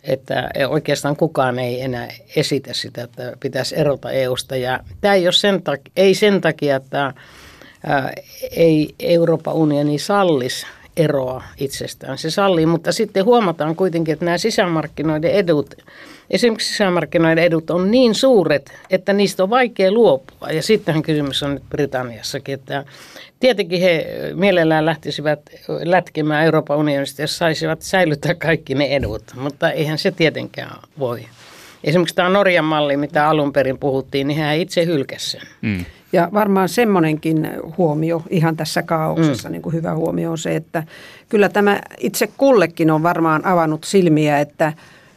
että 0.05 0.51
oikeastaan 0.69 1.17
kukaan 1.17 1.59
ei 1.59 1.81
enää 1.81 2.09
esitä 2.37 2.73
sitä, 2.73 3.03
että 3.03 3.33
pitäisi 3.41 3.81
erota 3.81 4.11
EUsta. 4.11 4.57
Ja 4.57 4.81
tämä 5.01 5.15
ei, 5.15 5.27
ole 5.27 5.33
sen 5.33 5.63
takia, 5.63 5.93
ei 5.97 6.15
sen 6.15 6.41
takia, 6.41 6.77
että 6.77 7.13
ää, 7.87 8.13
ei 8.51 8.95
Euroopan 9.01 9.55
unioni 9.55 9.99
sallisi 9.99 10.67
eroa 10.97 11.43
itsestään. 11.57 12.19
Se 12.19 12.31
sallii, 12.31 12.67
mutta 12.67 12.93
sitten 12.93 13.25
huomataan 13.25 13.77
kuitenkin, 13.77 14.13
että 14.13 14.25
nämä 14.25 14.39
sisämarkkinoiden 14.39 15.31
edut, 15.31 15.75
esimerkiksi 16.31 16.69
sisämarkkinoiden 16.69 17.45
edut 17.45 17.71
on 17.71 17.91
niin 17.91 18.15
suuret, 18.15 18.73
että 18.91 19.13
niistä 19.13 19.43
on 19.43 19.51
vaikea 19.51 19.93
luopua. 19.93 20.51
Ja 20.51 20.63
sittenhän 20.63 21.03
kysymys 21.03 21.43
on 21.43 21.55
nyt 21.55 21.63
Britanniassakin, 21.71 22.55
että 22.55 22.85
tietenkin 23.43 23.81
he 23.81 24.07
mielellään 24.35 24.87
lähtisivät 24.87 25.41
lätkemään 25.85 26.45
Euroopan 26.45 26.79
unionista, 26.79 27.23
jos 27.23 27.39
saisivat 27.39 27.83
säilyttää 27.83 28.35
kaikki 28.35 28.75
ne 28.75 28.85
edut, 28.85 29.23
mutta 29.35 29.71
eihän 29.71 29.99
se 29.99 30.11
tietenkään 30.11 30.77
voi. 30.99 31.27
Esimerkiksi 31.85 32.15
tämä 32.15 32.29
Norjan 32.29 32.65
malli, 32.65 32.97
mitä 32.97 33.29
alun 33.29 33.53
perin 33.53 33.79
puhuttiin, 33.79 34.27
niin 34.29 34.39
hän 34.39 34.57
itse 34.57 34.87
hylkäsi 34.87 35.31
sen. 35.31 35.41
Mm. 35.63 35.85
Ja 36.13 36.29
varmaan 36.33 36.69
semmoinenkin 36.69 37.51
huomio 37.79 38.23
ihan 38.31 38.57
tässä 38.57 38.83
kaauksessa, 38.83 39.49
mm. 39.49 39.53
niin 39.53 39.63
kuin 39.63 39.73
hyvä 39.73 39.95
huomio 39.95 40.31
on 40.31 40.39
se, 40.39 40.57
että 40.57 40.83
kyllä 41.29 41.49
tämä 41.49 41.81
itse 41.99 42.29
kullekin 42.37 42.91
on 42.91 43.03
varmaan 43.03 43.47
avannut 43.47 43.85
silmiä, 43.85 44.41
että 44.41 44.73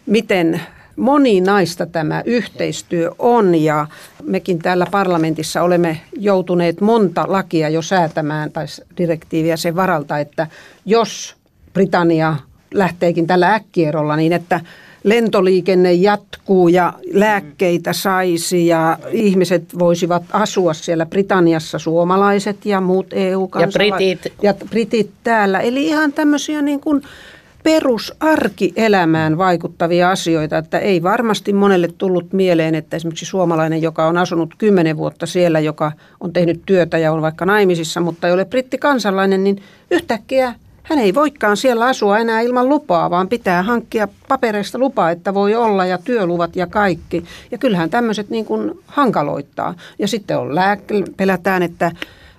miten 0.06 0.62
moninaista 0.96 1.86
tämä 1.86 2.22
yhteistyö 2.26 3.12
on 3.20 3.56
ja 3.56 3.88
mekin 4.24 4.60
täällä 4.60 4.86
parlamentissa 4.92 5.62
olemme 5.62 6.02
joutuneet 6.18 6.82
monta 6.82 7.26
lakia 7.28 7.70
jo 7.70 7.82
säätämään 7.82 8.52
tai 8.52 8.66
direktiiviä 8.98 9.58
sen 9.58 9.76
varalta, 9.76 10.20
että 10.20 10.48
jos 10.86 11.36
Britannia 11.74 12.36
lähteekin 12.74 13.28
tällä 13.28 13.54
äkkierolla 13.54 14.16
niin, 14.16 14.34
että 14.34 14.62
lentoliikenne 15.04 15.94
jatkuu 15.94 16.68
ja 16.68 16.94
lääkkeitä 17.14 17.94
saisi 17.94 18.68
ja 18.68 18.98
ihmiset 19.12 19.80
voisivat 19.80 20.24
asua 20.34 20.74
siellä 20.74 21.06
Britanniassa, 21.06 21.80
suomalaiset 21.80 22.66
ja 22.66 22.82
muut 22.82 23.08
EU-kansalaiset. 23.12 23.90
Ja 23.90 23.96
britit. 23.96 24.34
Ja 24.42 24.54
britit 24.70 25.12
täällä. 25.24 25.60
Eli 25.60 25.88
ihan 25.88 26.14
tämmöisiä 26.14 26.62
niin 26.62 26.80
kuin 26.80 27.02
perusarkielämään 27.66 29.38
vaikuttavia 29.38 30.12
asioita, 30.12 30.58
että 30.58 30.80
ei 30.80 31.04
varmasti 31.04 31.54
monelle 31.54 31.88
tullut 31.98 32.34
mieleen, 32.34 32.76
että 32.76 32.96
esimerkiksi 32.96 33.26
suomalainen, 33.26 33.82
joka 33.82 34.08
on 34.08 34.18
asunut 34.18 34.56
kymmenen 34.58 34.98
vuotta 34.98 35.26
siellä, 35.26 35.60
joka 35.60 35.92
on 36.20 36.34
tehnyt 36.34 36.62
työtä 36.66 36.98
ja 36.98 37.12
on 37.12 37.22
vaikka 37.22 37.46
naimisissa, 37.46 38.02
mutta 38.02 38.28
ei 38.28 38.34
ole 38.34 38.46
brittikansalainen, 38.46 39.44
niin 39.44 39.62
yhtäkkiä 39.92 40.54
hän 40.84 41.00
ei 41.00 41.16
voikaan 41.16 41.58
siellä 41.58 41.86
asua 41.86 42.20
enää 42.20 42.42
ilman 42.42 42.70
lupaa, 42.70 43.10
vaan 43.10 43.28
pitää 43.28 43.64
hankkia 43.64 44.08
papereista 44.28 44.78
lupaa, 44.78 45.12
että 45.12 45.34
voi 45.34 45.56
olla 45.56 45.86
ja 45.86 45.98
työluvat 45.98 46.56
ja 46.56 46.68
kaikki. 46.68 47.26
Ja 47.52 47.58
kyllähän 47.58 47.90
tämmöiset 47.90 48.30
niin 48.30 48.46
kuin 48.46 48.72
hankaloittaa. 48.88 49.74
Ja 50.00 50.08
sitten 50.08 50.38
on 50.38 50.56
lääke, 50.56 51.04
pelätään, 51.18 51.64
että 51.64 51.92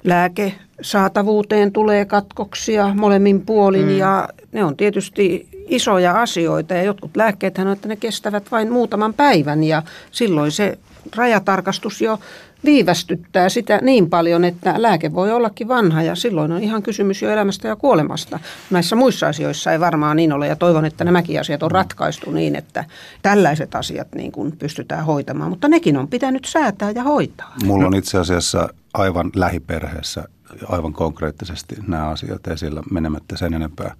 lääke 0.04 0.52
saatavuuteen 0.80 1.72
tulee 1.72 2.04
katkoksia 2.04 2.94
molemmin 2.94 3.46
puolin 3.46 3.84
mm. 3.84 3.98
ja 3.98 4.28
ne 4.52 4.64
on 4.64 4.76
tietysti 4.76 5.48
isoja 5.68 6.22
asioita 6.22 6.74
ja 6.74 6.82
jotkut 6.82 7.16
lääkkeethän 7.16 7.66
on, 7.66 7.72
että 7.72 7.88
ne 7.88 7.96
kestävät 7.96 8.50
vain 8.50 8.72
muutaman 8.72 9.14
päivän 9.14 9.64
ja 9.64 9.82
silloin 10.10 10.52
se 10.52 10.78
rajatarkastus 11.16 12.00
jo 12.00 12.18
viivästyttää 12.64 13.48
sitä 13.48 13.78
niin 13.82 14.10
paljon, 14.10 14.44
että 14.44 14.74
lääke 14.76 15.14
voi 15.14 15.32
ollakin 15.32 15.68
vanha 15.68 16.02
ja 16.02 16.14
silloin 16.14 16.52
on 16.52 16.62
ihan 16.62 16.82
kysymys 16.82 17.22
jo 17.22 17.30
elämästä 17.30 17.68
ja 17.68 17.76
kuolemasta. 17.76 18.40
Näissä 18.70 18.96
muissa 18.96 19.28
asioissa 19.28 19.72
ei 19.72 19.80
varmaan 19.80 20.16
niin 20.16 20.32
ole 20.32 20.46
ja 20.46 20.56
toivon, 20.56 20.84
että 20.84 21.04
nämäkin 21.04 21.40
asiat 21.40 21.62
on 21.62 21.70
ratkaistu 21.70 22.30
niin, 22.30 22.56
että 22.56 22.84
tällaiset 23.22 23.74
asiat 23.74 24.08
niin 24.14 24.32
kuin 24.32 24.56
pystytään 24.56 25.04
hoitamaan, 25.04 25.50
mutta 25.50 25.68
nekin 25.68 25.96
on 25.96 26.08
pitänyt 26.08 26.44
säätää 26.44 26.90
ja 26.90 27.02
hoitaa. 27.02 27.54
Mulla 27.64 27.86
on 27.86 27.94
itse 27.94 28.18
asiassa 28.18 28.68
aivan 28.94 29.30
lähiperheessä 29.36 30.24
aivan 30.68 30.92
konkreettisesti 30.92 31.76
nämä 31.86 32.08
asiat 32.08 32.46
esillä 32.46 32.82
menemättä 32.90 33.36
sen 33.36 33.54
enempää 33.54 33.94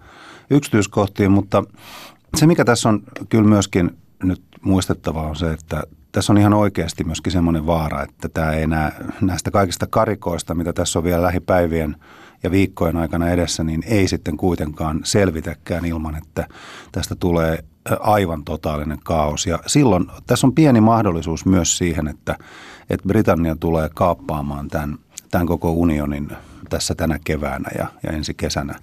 yksityiskohtiin, 0.50 1.30
mutta 1.30 1.64
se 2.36 2.46
mikä 2.46 2.64
tässä 2.64 2.88
on 2.88 3.02
kyllä 3.28 3.48
myöskin 3.48 3.96
nyt 4.22 4.42
muistettavaa 4.62 5.26
on 5.26 5.36
se, 5.36 5.52
että 5.52 5.82
tässä 6.12 6.32
on 6.32 6.38
ihan 6.38 6.54
oikeasti 6.54 7.04
myöskin 7.04 7.32
semmoinen 7.32 7.66
vaara, 7.66 8.02
että 8.02 8.28
tämä 8.28 8.52
ei 8.52 8.62
enää 8.62 8.92
näistä 9.20 9.50
kaikista 9.50 9.86
karikoista, 9.86 10.54
mitä 10.54 10.72
tässä 10.72 10.98
on 10.98 11.04
vielä 11.04 11.22
lähipäivien 11.22 11.96
ja 12.42 12.50
viikkojen 12.50 12.96
aikana 12.96 13.28
edessä, 13.28 13.64
niin 13.64 13.82
ei 13.86 14.08
sitten 14.08 14.36
kuitenkaan 14.36 15.00
selvitäkään 15.04 15.84
ilman, 15.84 16.16
että 16.16 16.46
tästä 16.92 17.14
tulee 17.14 17.64
aivan 18.00 18.44
totaalinen 18.44 18.98
kaos. 19.04 19.46
Ja 19.46 19.58
silloin 19.66 20.06
tässä 20.26 20.46
on 20.46 20.54
pieni 20.54 20.80
mahdollisuus 20.80 21.46
myös 21.46 21.78
siihen, 21.78 22.08
että, 22.08 22.38
että 22.90 23.08
Britannia 23.08 23.56
tulee 23.56 23.90
kaappaamaan 23.94 24.68
tämän, 24.68 24.98
tämän 25.30 25.46
koko 25.46 25.70
unionin 25.70 26.28
tässä 26.68 26.94
tänä 26.94 27.18
keväänä 27.24 27.70
ja, 27.78 27.86
ja 28.02 28.12
ensi 28.12 28.34
kesänä 28.34 28.74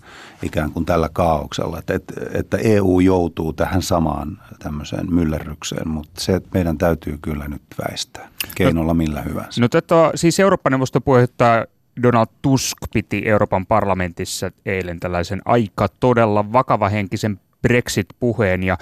ikään 0.44 0.72
kuin 0.72 0.86
tällä 0.86 1.10
kaauksella. 1.14 1.80
Että, 1.80 1.94
että, 2.34 2.58
EU 2.58 3.00
joutuu 3.00 3.54
tähän 3.54 3.82
samaan 3.82 4.40
tämmöiseen 4.60 5.14
myllerrykseen, 5.14 5.88
mutta 5.88 6.22
se 6.22 6.36
että 6.36 6.50
meidän 6.54 6.78
täytyy 6.78 7.18
kyllä 7.22 7.48
nyt 7.48 7.62
väistää 7.88 8.30
keinolla 8.56 8.94
millä 8.94 9.22
hyvänsä. 9.22 9.62
No 9.62 9.68
tätä, 9.68 10.12
siis 10.16 10.40
Eurooppa-neuvoston 10.40 11.04
puheenjohtaja 11.04 11.66
Donald 12.04 12.28
Tusk 12.42 12.78
piti 12.94 13.22
Euroopan 13.26 13.66
parlamentissa 13.66 14.52
eilen 14.66 15.00
tällaisen 15.00 15.42
aika 15.46 15.88
todella 16.00 16.54
vakavahenkisen 16.54 17.40
Brexit-puheen 17.62 18.64
ja 18.64 18.78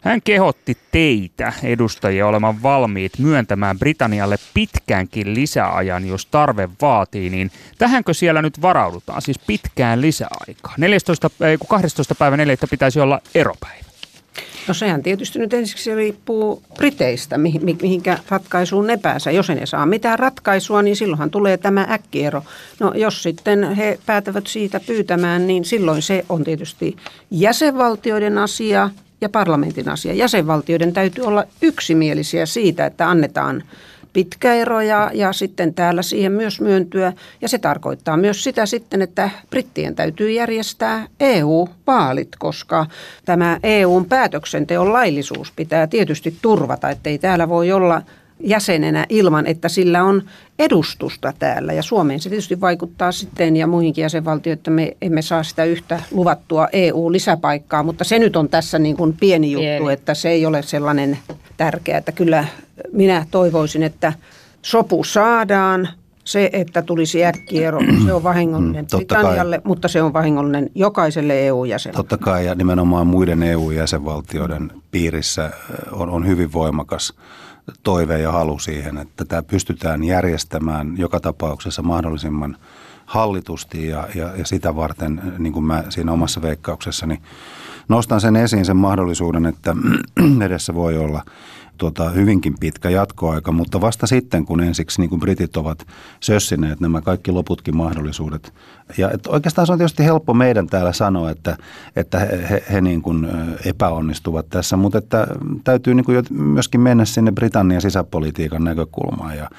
hän 0.00 0.22
kehotti 0.22 0.76
teitä, 0.92 1.52
edustajia, 1.62 2.26
olemaan 2.26 2.62
valmiit 2.62 3.12
myöntämään 3.18 3.78
Britannialle 3.78 4.36
pitkäänkin 4.54 5.34
lisäajan, 5.34 6.08
jos 6.08 6.26
tarve 6.26 6.68
vaatii, 6.82 7.30
niin 7.30 7.50
tähänkö 7.78 8.14
siellä 8.14 8.42
nyt 8.42 8.62
varaudutaan, 8.62 9.22
siis 9.22 9.38
pitkään 9.38 10.00
lisäaikaa? 10.00 10.74
14, 10.76 11.30
12. 11.68 12.14
päivä 12.14 12.36
4. 12.36 12.56
pitäisi 12.70 13.00
olla 13.00 13.20
eropäivä. 13.34 13.90
No 14.68 14.74
sehän 14.74 15.02
tietysti 15.02 15.38
nyt 15.38 15.54
ensiksi 15.54 15.94
riippuu 15.94 16.62
Briteistä, 16.74 17.38
mihinkä 17.82 18.18
ratkaisuun 18.28 18.86
ne 18.86 18.96
pääsee. 18.96 19.32
Jos 19.32 19.48
ne 19.48 19.66
saa 19.66 19.86
mitään 19.86 20.18
ratkaisua, 20.18 20.82
niin 20.82 20.96
silloinhan 20.96 21.30
tulee 21.30 21.56
tämä 21.56 21.86
äkkiero. 21.90 22.42
No 22.80 22.92
jos 22.94 23.22
sitten 23.22 23.74
he 23.74 23.98
päätävät 24.06 24.46
siitä 24.46 24.80
pyytämään, 24.80 25.46
niin 25.46 25.64
silloin 25.64 26.02
se 26.02 26.24
on 26.28 26.44
tietysti 26.44 26.96
jäsenvaltioiden 27.30 28.38
asia 28.38 28.90
ja 29.20 29.28
parlamentin 29.28 29.88
asia. 29.88 30.12
Jäsenvaltioiden 30.12 30.92
täytyy 30.92 31.24
olla 31.24 31.44
yksimielisiä 31.62 32.46
siitä, 32.46 32.86
että 32.86 33.10
annetaan 33.10 33.62
pitkä 34.12 34.54
ero 34.54 34.80
ja, 34.80 35.10
ja 35.14 35.32
sitten 35.32 35.74
täällä 35.74 36.02
siihen 36.02 36.32
myös 36.32 36.60
myöntyä. 36.60 37.12
Ja 37.40 37.48
se 37.48 37.58
tarkoittaa 37.58 38.16
myös 38.16 38.44
sitä 38.44 38.66
sitten, 38.66 39.02
että 39.02 39.30
brittien 39.50 39.94
täytyy 39.94 40.30
järjestää 40.30 41.06
EU-vaalit, 41.20 42.28
koska 42.38 42.86
tämä 43.24 43.60
EUn 43.62 44.04
päätöksenteon 44.04 44.92
laillisuus 44.92 45.52
pitää 45.56 45.86
tietysti 45.86 46.36
turvata, 46.42 46.90
ettei 46.90 47.18
täällä 47.18 47.48
voi 47.48 47.72
olla 47.72 48.02
jäsenenä 48.44 49.06
ilman, 49.08 49.46
että 49.46 49.68
sillä 49.68 50.04
on 50.04 50.22
edustusta 50.58 51.32
täällä. 51.38 51.72
Ja 51.72 51.82
Suomeen 51.82 52.20
se 52.20 52.28
tietysti 52.28 52.60
vaikuttaa 52.60 53.12
sitten 53.12 53.56
ja 53.56 53.66
muihinkin 53.66 54.02
jäsenvaltioihin, 54.02 54.58
että 54.58 54.70
me 54.70 54.96
emme 55.02 55.22
saa 55.22 55.42
sitä 55.42 55.64
yhtä 55.64 56.02
luvattua 56.10 56.68
EU-lisäpaikkaa, 56.72 57.82
mutta 57.82 58.04
se 58.04 58.18
nyt 58.18 58.36
on 58.36 58.48
tässä 58.48 58.78
niin 58.78 58.96
kuin 58.96 59.16
pieni 59.20 59.52
juttu, 59.52 59.64
pieni. 59.64 59.92
että 59.92 60.14
se 60.14 60.28
ei 60.28 60.46
ole 60.46 60.62
sellainen 60.62 61.18
tärkeä. 61.56 61.98
Että 61.98 62.12
kyllä 62.12 62.44
minä 62.92 63.26
toivoisin, 63.30 63.82
että 63.82 64.12
sopu 64.62 65.04
saadaan, 65.04 65.88
se, 66.24 66.50
että 66.52 66.82
tulisi 66.82 67.24
äkkiero, 67.24 67.80
se 68.04 68.12
on 68.12 68.22
vahingollinen 68.22 68.84
mm, 68.84 68.96
Britannialle, 68.96 69.58
kai, 69.58 69.66
mutta 69.66 69.88
se 69.88 70.02
on 70.02 70.12
vahingollinen 70.12 70.70
jokaiselle 70.74 71.46
EU-jäsenelle. 71.46 71.96
Totta 71.96 72.18
kai, 72.18 72.46
ja 72.46 72.54
nimenomaan 72.54 73.06
muiden 73.06 73.42
EU-jäsenvaltioiden 73.42 74.72
piirissä 74.90 75.50
on, 75.92 76.10
on 76.10 76.26
hyvin 76.26 76.52
voimakas 76.52 77.14
toive 77.82 78.18
ja 78.18 78.32
halu 78.32 78.58
siihen, 78.58 78.98
että 78.98 79.24
tämä 79.24 79.42
pystytään 79.42 80.04
järjestämään 80.04 80.94
joka 80.98 81.20
tapauksessa 81.20 81.82
mahdollisimman 81.82 82.56
hallitusti 83.06 83.86
ja, 83.86 84.08
ja, 84.14 84.36
ja 84.36 84.46
sitä 84.46 84.76
varten, 84.76 85.22
niin 85.38 85.52
kuin 85.52 85.64
mä 85.64 85.84
siinä 85.88 86.12
omassa 86.12 86.42
veikkauksessani 86.42 87.20
nostan 87.88 88.20
sen 88.20 88.36
esiin 88.36 88.64
sen 88.64 88.76
mahdollisuuden, 88.76 89.46
että 89.46 89.76
edessä 90.46 90.74
voi 90.74 90.98
olla– 90.98 91.22
tuota, 91.80 92.10
hyvinkin 92.10 92.54
pitkä 92.60 92.90
jatkoaika, 92.90 93.52
mutta 93.52 93.80
vasta 93.80 94.06
sitten, 94.06 94.44
kun 94.44 94.60
ensiksi 94.60 95.00
niin 95.00 95.08
kuin 95.10 95.20
britit 95.20 95.56
ovat 95.56 95.86
sössineet 96.20 96.80
nämä 96.80 97.00
kaikki 97.00 97.32
loputkin 97.32 97.76
mahdollisuudet. 97.76 98.52
Ja 98.98 99.10
että 99.10 99.30
oikeastaan 99.30 99.66
se 99.66 99.72
on 99.72 99.78
tietysti 99.78 100.04
helppo 100.04 100.34
meidän 100.34 100.66
täällä 100.66 100.92
sanoa, 100.92 101.30
että, 101.30 101.56
että 101.96 102.18
he, 102.18 102.48
he, 102.50 102.64
he 102.72 102.80
niin 102.80 103.02
kuin 103.02 103.28
epäonnistuvat 103.64 104.48
tässä, 104.50 104.76
mutta 104.76 104.98
että 104.98 105.26
täytyy 105.64 105.94
niin 105.94 106.04
kuin 106.04 106.24
myöskin 106.30 106.80
mennä 106.80 107.04
sinne 107.04 107.32
Britannian 107.32 107.82
sisäpolitiikan 107.82 108.64
näkökulmaan 108.64 109.36
ja 109.36 109.50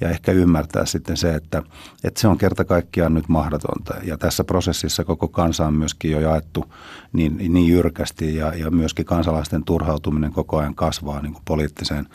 ja 0.00 0.10
ehkä 0.10 0.32
ymmärtää 0.32 0.86
sitten 0.86 1.16
se, 1.16 1.34
että, 1.34 1.62
että 2.04 2.20
se 2.20 2.28
on 2.28 2.38
kerta 2.38 2.64
kaikkiaan 2.64 3.14
nyt 3.14 3.28
mahdotonta. 3.28 3.94
Ja 4.02 4.18
tässä 4.18 4.44
prosessissa 4.44 5.04
koko 5.04 5.28
kansa 5.28 5.66
on 5.66 5.74
myöskin 5.74 6.10
jo 6.10 6.20
jaettu 6.20 6.64
niin, 7.12 7.36
niin 7.36 7.68
jyrkästi 7.68 8.36
ja, 8.36 8.54
ja 8.54 8.70
myöskin 8.70 9.04
kansalaisten 9.04 9.64
turhautuminen 9.64 10.32
koko 10.32 10.56
ajan 10.58 10.74
kasvaa 10.74 11.22
niin 11.22 11.32
kuin 11.32 11.42
poliittiseen 11.44 12.06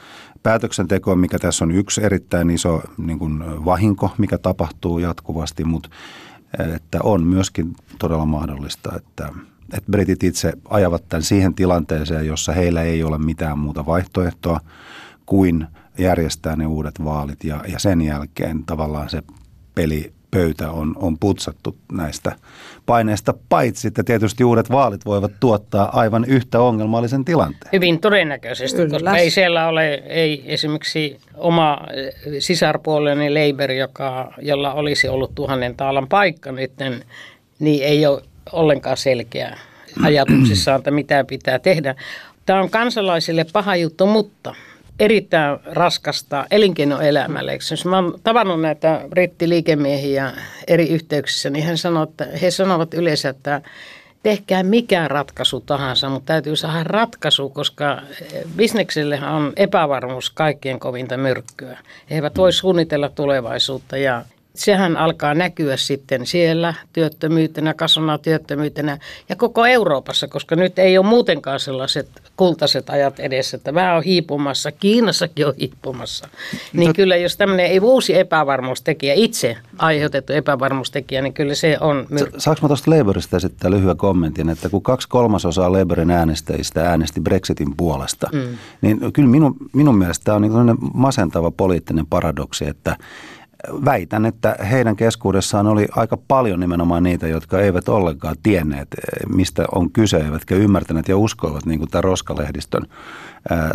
päätöksentekoon, 0.44 1.20
mikä 1.20 1.40
tässä 1.40 1.66
on 1.66 1.72
yksi 1.72 2.04
erittäin 2.04 2.50
iso 2.50 2.82
niin 2.98 3.20
kuin 3.20 3.66
vahinko, 3.66 4.12
mikä 4.18 4.38
tapahtuu 4.38 5.00
jatkuvasti, 5.00 5.64
mutta 5.64 5.90
että 6.76 7.00
on 7.04 7.24
myöskin 7.24 7.76
todella 8.00 8.26
mahdollista, 8.26 8.96
että, 8.96 9.30
että 9.74 9.92
britit 9.92 10.24
itse 10.24 10.54
ajavat 10.70 11.10
tämän 11.10 11.24
siihen 11.24 11.54
tilanteeseen, 11.54 12.28
jossa 12.28 12.54
heillä 12.54 12.82
ei 12.82 13.04
ole 13.04 13.18
mitään 13.18 13.60
muuta 13.60 13.86
vaihtoehtoa 13.86 14.60
kuin– 15.26 15.68
järjestää 16.00 16.56
ne 16.56 16.66
uudet 16.66 17.04
vaalit 17.04 17.44
ja, 17.44 17.64
ja 17.68 17.80
sen 17.80 18.02
jälkeen 18.02 18.64
tavallaan 18.66 19.10
se 19.10 19.24
peli 19.76 20.14
pöytä 20.32 20.72
on, 20.72 20.96
on 20.96 21.20
putsattu 21.20 21.78
näistä 21.92 22.36
paineista, 22.86 23.34
paitsi 23.50 23.88
että 23.88 24.04
tietysti 24.04 24.44
uudet 24.44 24.72
vaalit 24.72 25.06
voivat 25.06 25.32
tuottaa 25.40 26.00
aivan 26.00 26.26
yhtä 26.26 26.60
ongelmallisen 26.60 27.26
tilanteen. 27.26 27.70
Hyvin 27.74 28.00
todennäköisesti, 28.00 28.78
Kyllä. 28.78 28.90
koska 28.90 29.18
ei 29.18 29.32
siellä 29.32 29.68
ole 29.68 29.94
ei 29.94 30.44
esimerkiksi 30.46 31.20
oma 31.36 31.78
eh, 31.94 32.14
sisarpuolueeni 32.40 33.30
Labour, 33.30 33.72
joka, 33.72 34.34
jolla 34.42 34.74
olisi 34.74 35.08
ollut 35.08 35.36
tuhannen 35.36 35.76
taalan 35.76 36.08
paikka 36.08 36.52
nyt, 36.52 36.72
niin 37.60 37.84
ei 37.84 38.06
ole 38.06 38.22
ollenkaan 38.52 38.98
selkeä 38.98 39.58
ajatuksissaan, 40.04 40.78
että 40.78 40.92
mitä 40.92 41.24
pitää 41.24 41.60
tehdä. 41.60 41.96
Tämä 42.46 42.62
on 42.62 42.70
kansalaisille 42.70 43.46
paha 43.54 43.76
juttu, 43.76 44.06
mutta– 44.06 44.56
erittäin 45.00 45.60
raskasta 45.66 46.46
elinkeinoelämälle. 46.52 47.58
Mä 47.86 47.96
oon 47.96 48.20
tavannut 48.24 48.62
näitä 48.62 49.02
brittiliikemiehiä 49.10 50.34
eri 50.68 50.90
yhteyksissä, 50.90 51.50
niin 51.50 51.66
hän 51.66 51.78
sanoo, 51.78 52.04
että 52.04 52.28
he 52.42 52.52
sanovat 52.52 52.94
yleensä, 52.94 53.30
että 53.30 53.62
tehkää 54.24 54.64
mikä 54.64 55.08
ratkaisu 55.08 55.60
tahansa, 55.60 56.10
mutta 56.10 56.28
täytyy 56.28 56.56
saada 56.56 56.84
ratkaisu, 56.84 57.50
koska 57.50 58.02
bisnekselle 58.56 59.20
on 59.28 59.54
epävarmuus 59.56 60.30
kaikkien 60.30 60.80
kovinta 60.80 61.18
myrkkyä. 61.18 61.78
He 62.10 62.16
eivät 62.16 62.38
voi 62.38 62.54
suunnitella 62.54 63.10
tulevaisuutta 63.10 63.98
ja 63.98 64.26
sehän 64.56 64.98
alkaa 64.98 65.34
näkyä 65.34 65.78
sitten 65.78 66.26
siellä 66.26 66.74
työttömyytenä, 66.94 67.74
kasvana 67.74 68.18
työttömyytenä 68.18 68.98
ja 69.30 69.36
koko 69.36 69.66
Euroopassa, 69.66 70.28
koska 70.28 70.56
nyt 70.56 70.80
ei 70.80 70.98
ole 70.98 71.06
muutenkaan 71.06 71.60
sellaiset 71.60 72.10
kultaiset 72.36 72.90
ajat 72.90 73.20
edessä, 73.20 73.58
että 73.58 73.74
vähän 73.74 73.98
on 73.98 74.04
hiipumassa, 74.04 74.72
Kiinassakin 74.72 75.48
on 75.48 75.54
hiipumassa. 75.60 76.28
Niin 76.74 76.94
kyllä 76.94 77.16
jos 77.16 77.38
tämmöinen 77.38 77.66
ei 77.66 77.80
uusi 77.80 78.20
epävarmuustekijä, 78.20 79.14
itse 79.14 79.58
aiheutettu 79.78 80.34
epävarmuustekijä, 80.34 81.22
niin 81.22 81.34
kyllä 81.34 81.56
se 81.56 81.78
on... 81.82 82.08
Myr- 82.10 82.34
Saanko 82.38 82.60
mä 82.62 82.68
tuosta 82.68 82.92
Labourista 82.92 83.38
esittää 83.38 83.72
lyhyen 83.72 83.98
kommentin, 83.98 84.50
että 84.50 84.70
kun 84.70 84.82
kaksi 84.82 85.10
kolmasosaa 85.10 85.72
Labourin 85.72 86.12
äänestäjistä 86.12 86.90
äänesti 86.90 87.22
Brexitin 87.22 87.78
puolesta, 87.78 88.30
mm. 88.34 88.58
niin 88.82 89.14
kyllä 89.14 89.30
minun, 89.30 89.56
minun 89.74 89.98
mielestä 89.98 90.24
tämä 90.24 90.36
on 90.36 90.42
niin 90.42 90.78
masentava 90.94 91.52
poliittinen 91.52 92.06
paradoksi, 92.06 92.68
että 92.68 92.96
väitän, 93.86 94.26
että 94.26 94.56
heidän 94.72 94.96
keskuudessaan 94.96 95.68
oli 95.68 95.88
aika 95.96 96.18
paljon 96.28 96.60
nimenomaan 96.60 97.04
niitä, 97.04 97.28
jotka 97.28 97.60
eivät 97.60 97.90
ollenkaan 97.90 98.36
tienneet, 98.44 98.88
mistä 99.36 99.66
on 99.76 99.92
kyse, 99.92 100.18
eivätkä 100.18 100.56
ymmärtäneet 100.56 101.08
ja 101.08 101.18
uskoivat 101.18 101.66
niin 101.66 101.80
kuin 101.80 101.90
tämän 101.90 102.04
roskalehdistön 102.04 102.86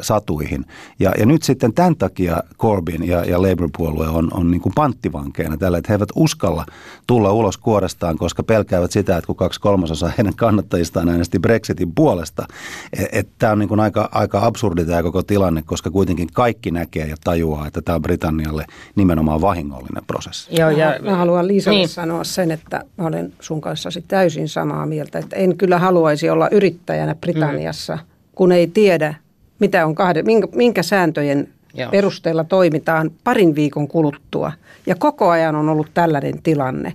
satuihin. 0.03 0.65
Ja, 0.99 1.13
ja 1.19 1.27
nyt 1.27 1.43
sitten 1.43 1.73
tämän 1.73 1.97
takia 1.97 2.43
Corbyn 2.59 3.09
ja, 3.09 3.25
ja 3.25 3.43
Labour-puolue 3.43 4.09
on, 4.09 4.29
on 4.33 4.51
niin 4.51 4.61
kuin 4.61 4.73
panttivankeina 4.75 5.57
tällä, 5.57 5.79
että 5.79 5.93
he 5.93 5.95
eivät 5.95 6.09
uskalla 6.15 6.67
tulla 7.07 7.33
ulos 7.33 7.57
kuorestaan, 7.57 8.19
koska 8.19 8.43
pelkäävät 8.43 8.91
sitä, 8.91 9.17
että 9.17 9.27
kun 9.27 9.37
kaksi 9.37 9.61
kolmasosaa 9.61 10.13
heidän 10.19 10.35
kannattajistaan 10.37 11.09
äänesti 11.09 11.39
Brexitin 11.39 11.93
puolesta, 11.95 12.47
että 12.93 13.19
et 13.19 13.29
tämä 13.39 13.53
on 13.53 13.59
niin 13.59 13.69
kuin 13.69 13.81
aika, 13.81 14.09
aika 14.13 14.47
absurdi 14.47 14.85
tämä 14.85 15.03
koko 15.03 15.23
tilanne, 15.23 15.63
koska 15.63 15.91
kuitenkin 15.91 16.29
kaikki 16.33 16.71
näkee 16.71 17.07
ja 17.07 17.17
tajuaa, 17.25 17.67
että 17.67 17.83
tämä 17.83 17.97
on 17.97 18.03
Britannialle 18.03 18.65
nimenomaan 18.97 19.41
vahingollinen 19.41 20.05
prosessi. 20.07 20.61
Joo, 20.61 20.71
ja, 20.71 20.99
mä 21.03 21.17
haluan 21.17 21.49
Liisalle 21.49 21.79
niin. 21.79 21.89
sanoa 21.89 22.25
sen, 22.25 22.51
että 22.51 22.85
mä 22.97 23.07
olen 23.07 23.33
sun 23.41 23.61
kanssasi 23.61 24.05
täysin 24.09 24.49
samaa 24.49 24.87
mieltä, 24.87 25.19
että 25.19 25.37
en 25.37 25.57
kyllä 25.57 25.79
haluaisi 25.79 26.31
olla 26.31 26.49
yrittäjänä 26.51 27.15
Britanniassa, 27.15 27.97
mm. 27.97 28.03
kun 28.35 28.53
ei 28.53 28.67
tiedä, 28.67 29.15
mitä 29.59 29.87
on 29.87 29.95
kahden, 29.95 30.27
minkä, 30.27 30.49
minkä 30.55 30.83
sääntöjen 30.83 31.49
Joo. 31.75 31.91
perusteella 31.91 32.45
toimitaan 32.45 33.11
parin 33.25 33.55
viikon 33.55 33.89
kuluttua. 33.89 34.53
Ja 34.87 34.95
koko 34.95 35.29
ajan 35.29 35.57
on 35.57 35.69
ollut 35.69 35.91
tällainen 35.95 36.43
tilanne. 36.43 36.93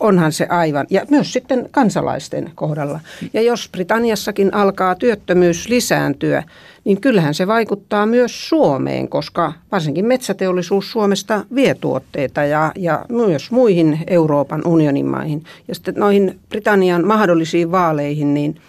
onhan 0.00 0.32
se 0.32 0.46
aivan, 0.48 0.86
ja 0.90 1.06
myös 1.10 1.32
sitten 1.32 1.68
kansalaisten 1.70 2.50
kohdalla. 2.54 3.00
Ja 3.34 3.42
jos 3.42 3.68
Britanniassakin 3.72 4.54
alkaa 4.54 4.94
työttömyys 4.94 5.68
lisääntyä, 5.68 6.42
niin 6.84 7.00
kyllähän 7.00 7.34
se 7.34 7.46
vaikuttaa 7.46 8.06
myös 8.06 8.48
Suomeen, 8.48 9.08
koska 9.08 9.52
varsinkin 9.72 10.04
metsäteollisuus 10.06 10.92
Suomesta 10.92 11.44
vie 11.54 11.74
tuotteita 11.74 12.44
ja, 12.44 12.72
ja 12.76 13.04
myös 13.08 13.50
muihin 13.50 13.98
Euroopan 14.06 14.62
unionin 14.66 15.06
maihin. 15.06 15.44
Ja 15.68 15.74
sitten 15.74 15.94
noihin 15.94 16.38
Britannian 16.48 17.06
mahdollisiin 17.06 17.70
vaaleihin, 17.70 18.34
niin 18.34 18.60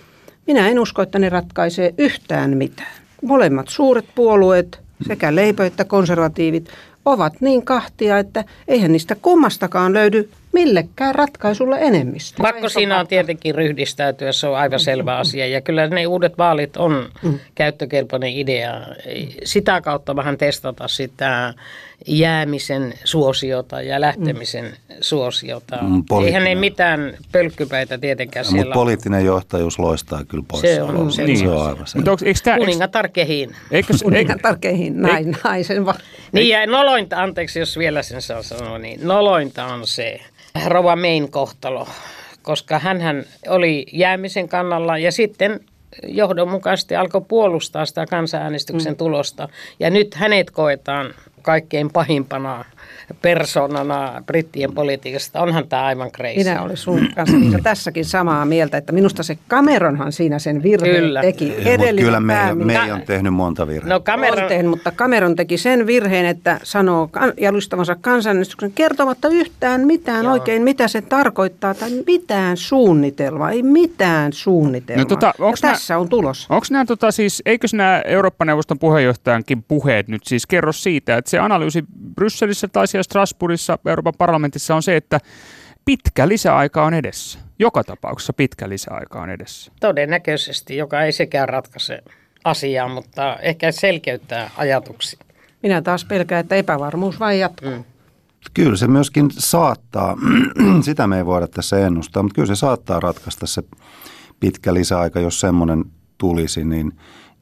minä 0.47 0.69
en 0.69 0.79
usko, 0.79 1.01
että 1.01 1.19
ne 1.19 1.29
ratkaisee 1.29 1.93
yhtään 1.97 2.57
mitään. 2.57 3.00
Molemmat 3.21 3.69
suuret 3.69 4.05
puolueet, 4.15 4.79
sekä 5.07 5.35
leipö 5.35 5.65
että 5.65 5.85
konservatiivit, 5.85 6.69
ovat 7.05 7.33
niin 7.41 7.65
kahtia, 7.65 8.17
että 8.17 8.43
eihän 8.67 8.91
niistä 8.91 9.15
kummastakaan 9.15 9.93
löydy 9.93 10.29
millekään 10.53 11.15
ratkaisulla 11.15 11.77
enemmistö. 11.77 12.41
Pakko 12.41 12.69
siinä 12.69 12.99
on 12.99 13.07
tietenkin 13.07 13.55
ryhdistäytyä, 13.55 14.31
se 14.31 14.47
on 14.47 14.57
aivan 14.57 14.79
selvä 14.79 15.17
asia. 15.17 15.47
Ja 15.47 15.61
kyllä 15.61 15.87
ne 15.87 16.07
uudet 16.07 16.37
vaalit 16.37 16.77
on 16.77 17.09
mm. 17.23 17.39
käyttökelpoinen 17.55 18.29
idea. 18.29 18.81
Sitä 19.43 19.81
kautta 19.81 20.15
vähän 20.15 20.37
testata 20.37 20.87
sitä 20.87 21.53
jäämisen 22.07 22.93
suosiota 23.03 23.81
ja 23.81 24.01
lähtemisen 24.01 24.65
mm. 24.65 24.95
suosiota. 25.01 25.77
Mm, 25.81 26.03
Eihän 26.25 26.43
ne 26.43 26.55
mitään 26.55 27.17
pölkkypäitä 27.31 27.97
tietenkään 27.97 28.45
siellä 28.45 28.63
Mutta 28.63 28.73
poliittinen 28.73 29.25
johtajuus 29.25 29.79
loistaa 29.79 30.23
kyllä 30.25 30.43
pois. 30.47 30.61
Se 30.61 30.81
on, 30.81 31.11
se, 31.11 31.23
niin. 31.23 31.39
se 31.39 31.49
on 31.49 31.67
aivan 31.67 31.87
selvä. 31.87 32.57
Kuningatar 32.57 33.07
kehiin. 33.07 33.55
Kuningatar 34.03 34.57
kehiin, 34.61 35.01
näin, 35.01 35.37
naisen 35.43 35.85
vaan. 35.85 35.99
Niin 36.31 36.49
ja 36.49 36.67
nolointa, 36.67 37.23
anteeksi 37.23 37.59
jos 37.59 37.77
vielä 37.77 38.03
sen 38.03 38.21
saa 38.21 38.43
sanoa, 38.43 38.77
niin 38.77 38.99
nolointa 39.03 39.65
on 39.65 39.87
se, 39.87 40.19
Rova 40.65 40.95
Main 40.95 41.31
kohtalo, 41.31 41.87
koska 42.41 42.79
hän 42.79 43.25
oli 43.47 43.85
jäämisen 43.91 44.49
kannalla 44.49 44.97
ja 44.97 45.11
sitten 45.11 45.59
johdonmukaisesti 46.03 46.95
alkoi 46.95 47.21
puolustaa 47.21 47.85
sitä 47.85 48.05
kansanäänestyksen 48.05 48.93
mm. 48.93 48.97
tulosta. 48.97 49.49
Ja 49.79 49.89
nyt 49.89 50.15
hänet 50.15 50.51
koetaan 50.51 51.13
kaikkein 51.41 51.89
pahimpana 51.93 52.65
persoonana 53.21 54.23
brittien 54.25 54.73
politiikasta. 54.73 55.41
Onhan 55.41 55.67
tämä 55.67 55.83
aivan 55.83 56.11
crazy. 56.11 56.37
Minä 56.37 56.61
olen 56.61 56.77
sun 56.77 57.07
kanssa 57.15 57.37
tässäkin 57.63 58.05
samaa 58.05 58.45
mieltä, 58.45 58.77
että 58.77 58.93
minusta 58.93 59.23
se 59.23 59.37
Cameronhan 59.49 60.11
siinä 60.11 60.39
sen 60.39 60.63
virheen 60.63 60.95
kyllä. 61.03 61.21
teki. 61.21 61.53
Edellinen 61.65 62.05
kyllä 62.05 62.19
me, 62.19 62.55
me 62.55 62.93
on 62.93 63.01
tehnyt 63.01 63.33
monta 63.33 63.67
virhettä. 63.67 63.93
No 63.93 63.99
Cameron... 63.99 64.43
On 64.43 64.49
tehnyt, 64.49 64.69
mutta 64.69 64.91
Cameron 64.91 65.35
teki 65.35 65.57
sen 65.57 65.87
virheen, 65.87 66.25
että 66.25 66.59
sanoo 66.63 67.09
jalustavansa 67.37 67.95
kansanäänestyksen 67.95 68.71
kertomatta 68.71 69.27
yhtään 69.27 69.81
mitään 69.81 70.23
Joo. 70.23 70.33
oikein, 70.33 70.61
mitä 70.61 70.87
se 70.87 71.01
tarkoittaa, 71.01 71.73
tai 71.73 71.89
mitään 72.07 72.57
suunnitelmaa, 72.57 73.51
ei 73.51 73.63
mitään 73.63 74.33
suunnitelmaa. 74.33 75.03
No, 75.03 75.07
tota, 75.07 75.33
ja 75.39 75.45
nää, 75.63 75.71
tässä 75.71 75.97
on 75.97 76.09
tulos. 76.09 76.47
Onko 76.49 76.65
nämä, 76.71 76.85
tota, 76.85 77.11
siis, 77.11 77.41
eikös 77.45 77.73
nämä 77.73 78.01
Eurooppa-neuvoston 78.05 78.79
puheenjohtajankin 78.79 79.63
puheet 79.63 80.07
nyt 80.07 80.21
siis 80.25 80.47
kerro 80.47 80.71
siitä, 80.71 81.17
että 81.17 81.31
se 81.31 81.39
analyysi 81.39 81.83
Brysselissä 82.15 82.67
tai 82.67 82.87
siellä 82.87 83.00
Strasbourgissa 83.03 83.79
Euroopan 83.85 84.13
parlamentissa 84.17 84.75
on 84.75 84.83
se, 84.83 84.95
että 84.95 85.19
pitkä 85.85 86.27
lisäaika 86.27 86.85
on 86.85 86.93
edessä. 86.93 87.39
Joka 87.59 87.83
tapauksessa 87.83 88.33
pitkä 88.33 88.69
lisäaika 88.69 89.21
on 89.21 89.29
edessä. 89.29 89.71
Todennäköisesti, 89.79 90.77
joka 90.77 91.01
ei 91.01 91.11
sekään 91.11 91.49
ratkaise 91.49 92.03
asiaa, 92.43 92.87
mutta 92.87 93.37
ehkä 93.41 93.71
selkeyttää 93.71 94.49
ajatuksia. 94.57 95.19
Minä 95.63 95.81
taas 95.81 96.05
pelkään, 96.05 96.41
että 96.41 96.55
epävarmuus 96.55 97.19
vain 97.19 97.39
jatkuu. 97.39 97.71
Mm. 97.71 97.83
Kyllä 98.53 98.77
se 98.77 98.87
myöskin 98.87 99.27
saattaa, 99.31 100.17
sitä 100.85 101.07
me 101.07 101.17
ei 101.17 101.25
voida 101.25 101.47
tässä 101.47 101.87
ennustaa, 101.87 102.23
mutta 102.23 102.35
kyllä 102.35 102.47
se 102.47 102.55
saattaa 102.55 102.99
ratkaista 102.99 103.47
se 103.47 103.63
pitkä 104.39 104.73
lisäaika, 104.73 105.19
jos 105.19 105.39
semmoinen 105.39 105.85
tulisi, 106.17 106.65
niin, 106.65 106.91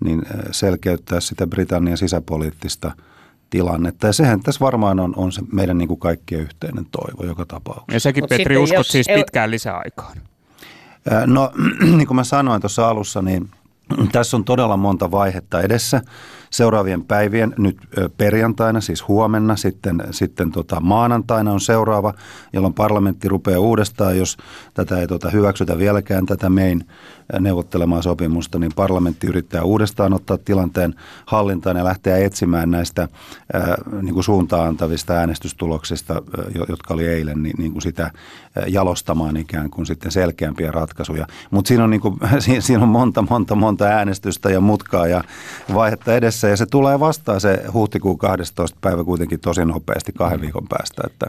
niin 0.04 0.22
selkeyttää 0.52 1.19
sitä 1.19 1.48
Britannian 1.48 1.98
sisäpoliittista– 1.98 2.91
tilannetta. 3.49 4.07
Ja 4.07 4.13
sehän 4.13 4.39
tässä 4.39 4.59
varmaan 4.65 4.99
on, 4.99 5.13
on 5.15 5.31
se 5.31 5.41
meidän 5.51 5.77
niin 5.77 5.88
kuin 5.88 5.99
kaikkien 5.99 6.41
yhteinen 6.41 6.85
toivo 6.91 7.23
joka 7.23 7.45
tapauksessa. 7.45 7.93
Ja 7.93 7.99
sekin, 7.99 8.23
Mut 8.23 8.29
Petri, 8.29 8.57
uskot 8.57 8.77
jos 8.77 8.88
siis 8.88 9.07
pitkään 9.15 9.51
lisäaikaan? 9.51 10.17
No, 11.25 11.51
niin 11.97 12.07
kuin 12.07 12.15
mä 12.15 12.23
sanoin 12.23 12.62
tuossa 12.62 12.89
alussa, 12.89 13.21
niin 13.21 13.49
tässä 14.12 14.38
on 14.38 14.45
todella 14.45 14.77
monta 14.77 15.12
vaihetta 15.12 15.62
edessä 15.62 16.01
seuraavien 16.49 17.05
päivien, 17.05 17.53
nyt 17.57 17.77
perjantaina, 18.17 18.81
siis 18.81 19.07
huomenna, 19.07 19.55
sitten, 19.55 20.03
sitten 20.12 20.51
tota 20.51 20.79
maanantaina 20.79 21.51
on 21.51 21.62
seuraava, 21.62 22.13
jolloin 22.53 22.73
parlamentti 22.73 23.27
rupeaa 23.27 23.59
uudestaan, 23.59 24.17
jos 24.17 24.38
tätä 24.73 24.99
ei 24.99 25.07
tota 25.07 25.29
hyväksytä 25.29 25.77
vieläkään 25.77 26.25
tätä 26.25 26.49
mein 26.49 26.83
neuvottelemaa 27.39 28.01
sopimusta, 28.01 28.59
niin 28.59 28.71
parlamentti 28.75 29.27
yrittää 29.27 29.63
uudestaan 29.63 30.13
ottaa 30.13 30.38
tilanteen 30.38 30.95
hallintaan 31.25 31.77
ja 31.77 31.83
lähteä 31.83 32.17
etsimään 32.17 32.71
näistä 32.71 33.07
ää, 33.53 33.77
niin 34.01 34.13
kuin 34.13 34.23
suuntaan 34.23 34.67
antavista 34.67 35.13
äänestystuloksista, 35.13 36.21
jotka 36.69 36.93
oli 36.93 37.07
eilen, 37.07 37.43
niin, 37.43 37.55
niin 37.57 37.71
kuin 37.71 37.81
sitä 37.81 38.12
jalostamaan 38.67 39.38
ikään 39.38 39.69
kuin 39.69 39.85
sitten 39.85 40.12
selkeämpiä 40.12 40.71
ratkaisuja. 40.71 41.27
Mutta 41.51 41.67
siinä 41.67 41.83
on, 41.83 41.89
niin 41.89 42.01
kuin, 42.01 42.19
siinä 42.59 42.83
on 42.83 42.89
monta, 42.89 43.23
monta, 43.29 43.55
monta 43.55 43.85
äänestystä 43.85 44.49
ja 44.49 44.62
mutkaa 44.62 45.07
ja 45.07 45.23
vaihetta 45.73 46.15
edessä 46.15 46.38
ja 46.47 46.58
se 46.58 46.65
tulee 46.65 46.99
vastaan 46.99 47.41
se 47.41 47.63
huhtikuun 47.73 48.17
12. 48.17 48.78
päivä 48.82 49.04
kuitenkin 49.04 49.39
tosi 49.39 49.65
nopeasti 49.65 50.12
kahden 50.12 50.41
viikon 50.41 50.67
päästä, 50.69 51.02
että, 51.06 51.28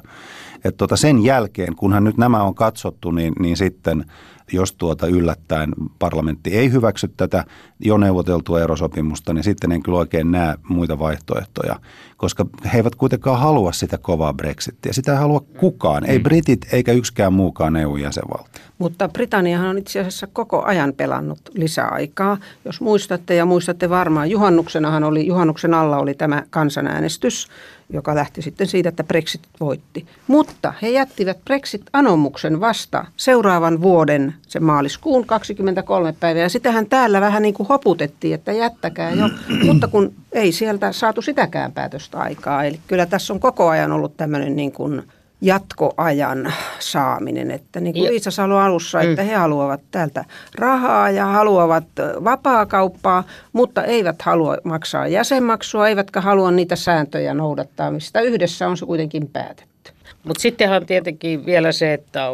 että 0.54 0.78
tota 0.78 0.96
sen 0.96 1.24
jälkeen, 1.24 1.76
kunhan 1.76 2.04
nyt 2.04 2.16
nämä 2.16 2.42
on 2.42 2.54
katsottu, 2.54 3.10
niin, 3.10 3.32
niin 3.38 3.56
sitten 3.56 4.04
jos 4.52 4.72
tuota 4.72 5.06
yllättäen 5.06 5.72
parlamentti 5.98 6.50
ei 6.50 6.72
hyväksy 6.72 7.08
tätä 7.16 7.44
jo 7.80 7.98
neuvoteltua 7.98 8.60
erosopimusta, 8.60 9.32
niin 9.32 9.44
sitten 9.44 9.72
en 9.72 9.82
kyllä 9.82 9.98
oikein 9.98 10.30
näe 10.30 10.54
muita 10.68 10.98
vaihtoehtoja, 10.98 11.76
koska 12.16 12.46
he 12.72 12.78
eivät 12.78 12.94
kuitenkaan 12.94 13.38
halua 13.38 13.72
sitä 13.72 13.98
kovaa 13.98 14.34
Brexitia. 14.34 14.92
Sitä 14.92 15.12
ei 15.12 15.18
halua 15.18 15.40
kukaan, 15.40 16.06
ei 16.06 16.18
mm. 16.18 16.22
britit 16.22 16.66
eikä 16.72 16.92
yksikään 16.92 17.32
muukaan 17.32 17.76
EU-jäsenvaltio. 17.76 18.62
Mutta 18.78 19.08
Britanniahan 19.08 19.68
on 19.68 19.78
itse 19.78 20.00
asiassa 20.00 20.26
koko 20.26 20.62
ajan 20.62 20.92
pelannut 20.92 21.38
lisäaikaa. 21.54 22.38
Jos 22.64 22.80
muistatte 22.80 23.34
ja 23.34 23.44
muistatte 23.44 23.90
varmaan, 23.90 24.30
juhannuksenahan 24.30 25.04
oli, 25.04 25.26
juhannuksen 25.26 25.74
alla 25.74 25.98
oli 25.98 26.14
tämä 26.14 26.42
kansanäänestys, 26.50 27.48
joka 27.92 28.14
lähti 28.14 28.42
sitten 28.42 28.66
siitä, 28.66 28.88
että 28.88 29.04
Brexit 29.04 29.40
voitti. 29.60 30.06
Mutta 30.26 30.74
he 30.82 30.88
jättivät 30.88 31.38
Brexit-anomuksen 31.44 32.60
vasta 32.60 33.04
seuraavan 33.16 33.80
vuoden, 33.80 34.34
se 34.48 34.60
maaliskuun 34.60 35.26
23 35.26 36.14
päivää. 36.20 36.42
Ja 36.42 36.48
sitähän 36.48 36.86
täällä 36.86 37.20
vähän 37.20 37.42
niin 37.42 37.54
kuin 37.54 37.68
hoputettiin, 37.68 38.34
että 38.34 38.52
jättäkää 38.52 39.10
jo, 39.10 39.28
mutta 39.66 39.88
kun 39.88 40.12
ei 40.32 40.52
sieltä 40.52 40.92
saatu 40.92 41.22
sitäkään 41.22 41.72
päätöstä 41.72 42.18
aikaa. 42.18 42.64
Eli 42.64 42.80
kyllä 42.86 43.06
tässä 43.06 43.32
on 43.32 43.40
koko 43.40 43.68
ajan 43.68 43.92
ollut 43.92 44.16
tämmöinen 44.16 44.56
niin 44.56 44.72
kuin 44.72 45.02
jatkoajan 45.40 46.52
saaminen. 46.78 47.50
Että 47.50 47.80
niin 47.80 47.94
kuin 47.94 48.04
Liisa 48.04 48.30
sanoi 48.30 48.62
alussa, 48.62 48.98
mm. 48.98 49.10
että 49.10 49.22
he 49.22 49.34
haluavat 49.34 49.80
täältä 49.90 50.24
rahaa 50.54 51.10
ja 51.10 51.26
haluavat 51.26 51.84
vapaakauppaa, 52.24 53.24
mutta 53.52 53.84
eivät 53.84 54.22
halua 54.22 54.56
maksaa 54.64 55.06
jäsenmaksua, 55.06 55.88
eivätkä 55.88 56.20
halua 56.20 56.50
niitä 56.50 56.76
sääntöjä 56.76 57.34
noudattaa, 57.34 57.90
mistä 57.90 58.20
yhdessä 58.20 58.68
on 58.68 58.76
se 58.76 58.86
kuitenkin 58.86 59.28
päätetty. 59.28 59.92
Mutta 60.24 60.42
sittenhän 60.42 60.86
tietenkin 60.86 61.46
vielä 61.46 61.72
se, 61.72 61.92
että 61.92 62.26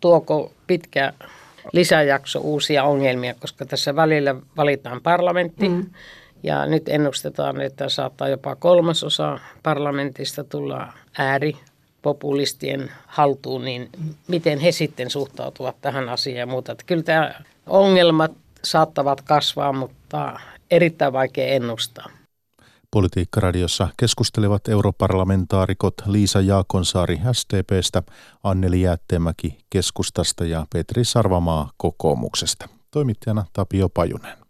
tuoko 0.00 0.52
pitkä 0.66 1.12
lisäjakso 1.72 2.40
uusia 2.40 2.84
ongelmia, 2.84 3.34
koska 3.34 3.66
tässä 3.66 3.96
välillä 3.96 4.34
valitaan 4.56 5.00
parlamentti. 5.02 5.68
Mm. 5.68 5.86
Ja 6.42 6.66
nyt 6.66 6.88
ennustetaan, 6.88 7.60
että 7.60 7.88
saattaa 7.88 8.28
jopa 8.28 8.56
kolmasosa 8.56 9.38
parlamentista 9.62 10.44
tulla 10.44 10.92
ääri 11.18 11.56
populistien 12.02 12.90
haltuun, 13.06 13.64
niin 13.64 13.88
miten 14.28 14.58
he 14.58 14.72
sitten 14.72 15.10
suhtautuvat 15.10 15.76
tähän 15.80 16.08
asiaan 16.08 16.38
ja 16.38 16.46
muuta. 16.46 16.72
Että 16.72 16.84
kyllä 16.86 17.02
tämä 17.02 17.34
ongelmat 17.66 18.32
saattavat 18.64 19.20
kasvaa, 19.20 19.72
mutta 19.72 20.40
erittäin 20.70 21.12
vaikea 21.12 21.46
ennustaa. 21.46 22.10
Politiikkaradiossa 22.90 23.88
keskustelevat 23.96 24.68
europarlamentaarikot 24.68 25.94
Liisa 26.06 26.40
Jaakonsaari 26.40 27.20
STPstä, 27.32 28.02
Anneli 28.42 28.80
Jäätteenmäki 28.80 29.58
keskustasta 29.70 30.44
ja 30.44 30.66
Petri 30.72 31.04
Sarvamaa 31.04 31.70
kokoomuksesta. 31.76 32.68
Toimittajana 32.90 33.44
Tapio 33.52 33.88
Pajunen. 33.88 34.41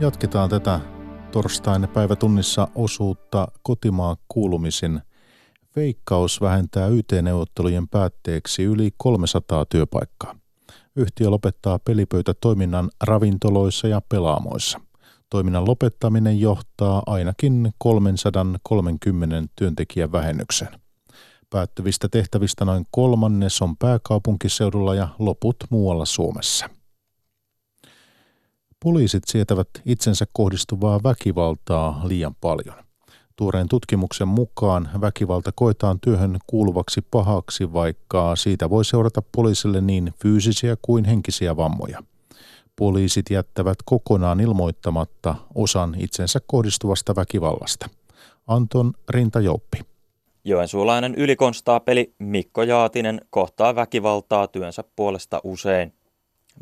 Jatketaan 0.00 0.50
tätä 0.50 0.80
torstain 1.32 1.88
päivätunnissa 1.88 2.68
osuutta 2.74 3.48
kotimaan 3.62 4.16
kuulumisin. 4.28 5.00
Veikkaus 5.76 6.40
vähentää 6.40 6.86
YT-neuvottelujen 6.86 7.88
päätteeksi 7.88 8.62
yli 8.62 8.90
300 8.96 9.64
työpaikkaa. 9.66 10.36
Yhtiö 10.96 11.30
lopettaa 11.30 11.78
pelipöytätoiminnan 11.78 12.90
ravintoloissa 13.04 13.88
ja 13.88 14.02
pelaamoissa. 14.08 14.80
Toiminnan 15.30 15.68
lopettaminen 15.68 16.40
johtaa 16.40 17.02
ainakin 17.06 17.72
330 17.78 19.42
työntekijän 19.56 20.12
vähennyksen. 20.12 20.68
Päättyvistä 21.50 22.08
tehtävistä 22.08 22.64
noin 22.64 22.86
kolmannes 22.90 23.62
on 23.62 23.76
pääkaupunkiseudulla 23.76 24.94
ja 24.94 25.08
loput 25.18 25.56
muualla 25.70 26.04
Suomessa. 26.04 26.77
Poliisit 28.84 29.22
sietävät 29.26 29.68
itsensä 29.84 30.24
kohdistuvaa 30.32 31.00
väkivaltaa 31.02 32.00
liian 32.04 32.34
paljon. 32.40 32.74
Tuoreen 33.36 33.68
tutkimuksen 33.68 34.28
mukaan 34.28 34.88
väkivalta 35.00 35.52
koetaan 35.54 36.00
työhön 36.00 36.38
kuuluvaksi 36.46 37.00
pahaksi, 37.10 37.72
vaikka 37.72 38.36
siitä 38.36 38.70
voi 38.70 38.84
seurata 38.84 39.22
poliisille 39.36 39.80
niin 39.80 40.12
fyysisiä 40.22 40.76
kuin 40.82 41.04
henkisiä 41.04 41.56
vammoja. 41.56 42.02
Poliisit 42.76 43.30
jättävät 43.30 43.78
kokonaan 43.84 44.40
ilmoittamatta 44.40 45.34
osan 45.54 45.94
itsensä 45.98 46.40
kohdistuvasta 46.46 47.16
väkivallasta. 47.16 47.88
Anton 48.46 48.92
Rintajouppi. 49.08 49.78
Joensuulainen 50.44 51.14
ylikonstaapeli 51.14 52.14
Mikko 52.18 52.62
Jaatinen 52.62 53.20
kohtaa 53.30 53.74
väkivaltaa 53.74 54.46
työnsä 54.46 54.84
puolesta 54.96 55.40
usein. 55.44 55.97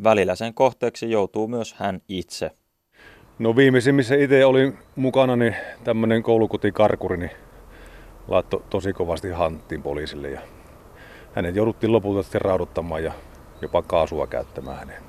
Välillä 0.05 0.35
sen 0.35 0.55
kohteeksi 0.55 1.11
joutuu 1.11 1.49
myös 1.49 1.75
hän 1.75 2.01
itse. 2.09 2.51
No 3.39 3.57
viimeisimmissä 3.57 4.15
itse 4.15 4.47
olin 4.47 4.79
mukana, 4.97 5.37
niin 5.37 5.57
tämmöinen 5.85 6.23
koulukotikarkuri 6.23 7.17
niin 7.17 7.31
laittoi 8.29 8.63
tosi 8.71 8.93
kovasti 8.93 9.31
hanttiin 9.31 9.83
poliisille 9.83 10.31
ja 10.31 10.41
hänet 11.35 11.57
jouduttiin 11.57 11.93
lopulta 11.93 12.23
sitten 12.23 12.41
rauduttamaan 12.41 13.05
ja 13.05 13.13
jopa 13.63 13.83
kaasua 13.83 14.27
käyttämään 14.27 14.79
häneen. 14.79 15.03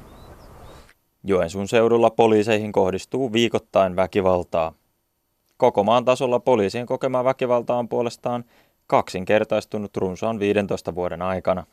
Joensuun 1.23 1.67
seudulla 1.67 2.09
poliiseihin 2.09 2.71
kohdistuu 2.71 3.33
viikoittain 3.33 3.95
väkivaltaa. 3.95 4.73
Koko 5.57 5.83
maan 5.83 6.05
tasolla 6.05 6.39
poliisien 6.39 6.85
kokema 6.85 7.23
väkivalta 7.23 7.75
on 7.75 7.89
puolestaan 7.89 8.43
kaksinkertaistunut 8.87 9.97
runsaan 9.97 10.39
15 10.39 10.95
vuoden 10.95 11.21
aikana. 11.21 11.63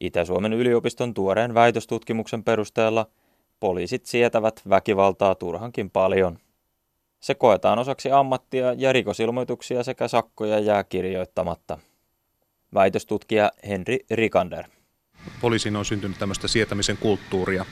Itä-Suomen 0.00 0.52
yliopiston 0.52 1.14
tuoreen 1.14 1.54
väitöstutkimuksen 1.54 2.44
perusteella 2.44 3.06
poliisit 3.60 4.06
sietävät 4.06 4.62
väkivaltaa 4.68 5.34
turhankin 5.34 5.90
paljon. 5.90 6.38
Se 7.20 7.34
koetaan 7.34 7.78
osaksi 7.78 8.10
ammattia 8.12 8.72
ja 8.72 8.92
rikosilmoituksia 8.92 9.82
sekä 9.82 10.08
sakkoja 10.08 10.58
jää 10.58 10.84
kirjoittamatta. 10.84 11.78
Väitöstutkija 12.74 13.50
Henri 13.68 13.98
Rikander. 14.10 14.64
Poliisin 15.40 15.76
on 15.76 15.84
syntynyt 15.84 16.18
tämmöistä 16.18 16.48
sietämisen 16.48 16.96
kulttuuria 16.96 17.64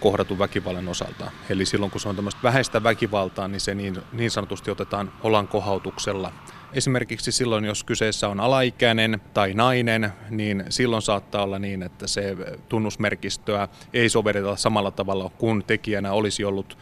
kohdatun 0.00 0.38
väkivallan 0.38 0.88
osalta. 0.88 1.30
Eli 1.50 1.66
silloin 1.66 1.90
kun 1.90 2.00
se 2.00 2.08
on 2.08 2.16
tämmöistä 2.16 2.40
vähäistä 2.42 2.82
väkivaltaa, 2.82 3.48
niin 3.48 3.60
se 3.60 3.74
niin, 3.74 3.96
niin 4.12 4.30
sanotusti 4.30 4.70
otetaan 4.70 5.12
olan 5.22 5.48
kohautuksella– 5.48 6.32
Esimerkiksi 6.74 7.32
silloin, 7.32 7.64
jos 7.64 7.84
kyseessä 7.84 8.28
on 8.28 8.40
alaikäinen 8.40 9.20
tai 9.34 9.54
nainen, 9.54 10.12
niin 10.30 10.64
silloin 10.68 11.02
saattaa 11.02 11.42
olla 11.42 11.58
niin, 11.58 11.82
että 11.82 12.06
se 12.06 12.36
tunnusmerkistöä 12.68 13.68
ei 13.92 14.08
sovelleta 14.08 14.56
samalla 14.56 14.90
tavalla 14.90 15.30
kuin 15.38 15.64
tekijänä 15.66 16.12
olisi 16.12 16.44
ollut 16.44 16.78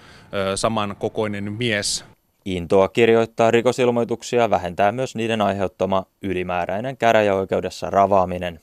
samankokoinen 0.55 1.53
mies. 1.53 2.05
Intoa 2.45 2.89
kirjoittaa 2.89 3.51
rikosilmoituksia 3.51 4.51
vähentää 4.51 4.93
myös 4.93 5.15
niiden 5.15 5.41
aiheuttama 5.41 6.07
ylimääräinen 6.23 6.97
käräjäoikeudessa 6.97 7.91
ravaaminen. 7.91 8.61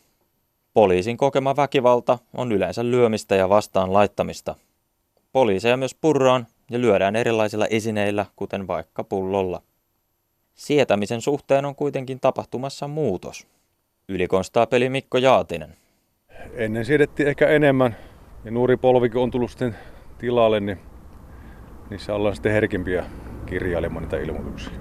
Poliisin 0.73 1.17
kokema 1.17 1.55
väkivalta 1.55 2.19
on 2.37 2.51
yleensä 2.51 2.83
lyömistä 2.83 3.35
ja 3.35 3.49
vastaan 3.49 3.93
laittamista. 3.93 4.55
Poliiseja 5.31 5.77
myös 5.77 5.95
purraan 5.95 6.47
ja 6.71 6.81
lyödään 6.81 7.15
erilaisilla 7.15 7.67
esineillä, 7.67 8.25
kuten 8.35 8.67
vaikka 8.67 9.03
pullolla. 9.03 9.61
Sietämisen 10.59 11.21
suhteen 11.21 11.65
on 11.65 11.75
kuitenkin 11.75 12.19
tapahtumassa 12.19 12.87
muutos. 12.87 13.47
Ylikonstaapeli 14.09 14.89
Mikko 14.89 15.17
Jaatinen. 15.17 15.75
Ennen 16.53 16.85
siedettiin 16.85 17.29
ehkä 17.29 17.47
enemmän 17.47 17.95
ja 18.45 18.51
nuori 18.51 18.77
polvikin 18.77 19.21
on 19.21 19.31
tullut 19.31 19.49
sitten 19.49 19.75
tilalle, 20.17 20.59
niin 20.59 20.79
niissä 21.89 22.15
ollaan 22.15 22.35
sitten 22.35 22.51
herkimpiä 22.51 23.05
kirjailemaan 23.45 24.03
niitä 24.03 24.17
ilmoituksia. 24.17 24.73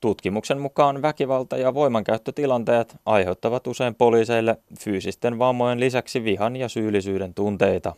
Tutkimuksen 0.00 0.60
mukaan 0.60 1.02
väkivalta- 1.02 1.56
ja 1.56 1.74
voimankäyttötilanteet 1.74 2.96
aiheuttavat 3.06 3.66
usein 3.66 3.94
poliiseille 3.94 4.56
fyysisten 4.80 5.38
vammojen 5.38 5.80
lisäksi 5.80 6.24
vihan 6.24 6.56
ja 6.56 6.68
syyllisyyden 6.68 7.34
tunteita. 7.34 7.94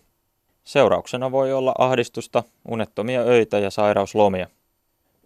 Seurauksena 0.65 1.33
voi 1.33 1.53
olla 1.53 1.75
ahdistusta, 1.79 2.43
unettomia 2.69 3.21
öitä 3.21 3.59
ja 3.59 3.71
sairauslomia– 3.71 4.47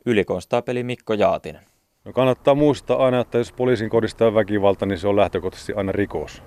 Ylikonstaapeli 0.07 0.83
Mikko 0.83 1.15
Jaatinen. 1.15 1.63
No 2.05 2.13
kannattaa 2.13 2.55
muistaa 2.55 3.05
aina, 3.05 3.21
että 3.21 3.39
jos 3.39 3.53
poliisin 3.53 3.91
kodistaa 3.91 4.35
väkivalta, 4.35 4.87
niin 4.87 4.99
se 4.99 5.09
on 5.09 5.17
lähtökohtaisesti 5.17 5.73
aina 5.73 5.93
rikos. 5.93 6.43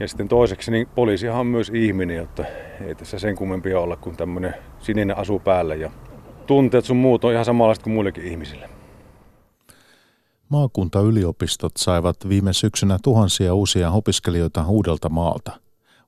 Ja 0.00 0.08
sitten 0.08 0.28
toiseksi, 0.28 0.70
niin 0.70 0.88
poliisihan 0.94 1.40
on 1.40 1.46
myös 1.46 1.70
ihminen, 1.74 2.16
jotta 2.16 2.44
ei 2.86 2.94
tässä 2.94 3.18
sen 3.18 3.36
kummempia 3.36 3.80
olla 3.80 3.96
kuin 3.96 4.16
tämmöinen 4.16 4.54
sininen 4.78 5.18
asu 5.18 5.38
päälle. 5.38 5.76
Ja 5.76 5.90
tunteet 6.46 6.84
sun 6.84 6.96
muut 6.96 7.24
on 7.24 7.32
ihan 7.32 7.44
samanlaiset 7.44 7.84
kuin 7.84 7.94
muillekin 7.94 8.24
ihmisille. 8.24 8.68
Maakuntayliopistot 10.48 11.72
saivat 11.76 12.28
viime 12.28 12.52
syksynä 12.52 12.98
tuhansia 13.02 13.54
uusia 13.54 13.90
opiskelijoita 13.90 14.64
uudelta 14.68 15.08
maalta– 15.08 15.52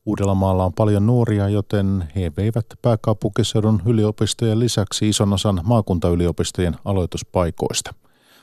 Uudellamaalla 0.09 0.64
on 0.64 0.73
paljon 0.73 1.07
nuoria, 1.07 1.49
joten 1.49 2.09
he 2.16 2.33
veivät 2.37 2.66
pääkaupunkiseudun 2.83 3.83
yliopistojen 3.87 4.61
lisäksi 4.61 5.09
ison 5.09 5.33
osan 5.33 5.61
maakuntayliopistojen 5.64 6.77
aloituspaikoista. 6.85 7.94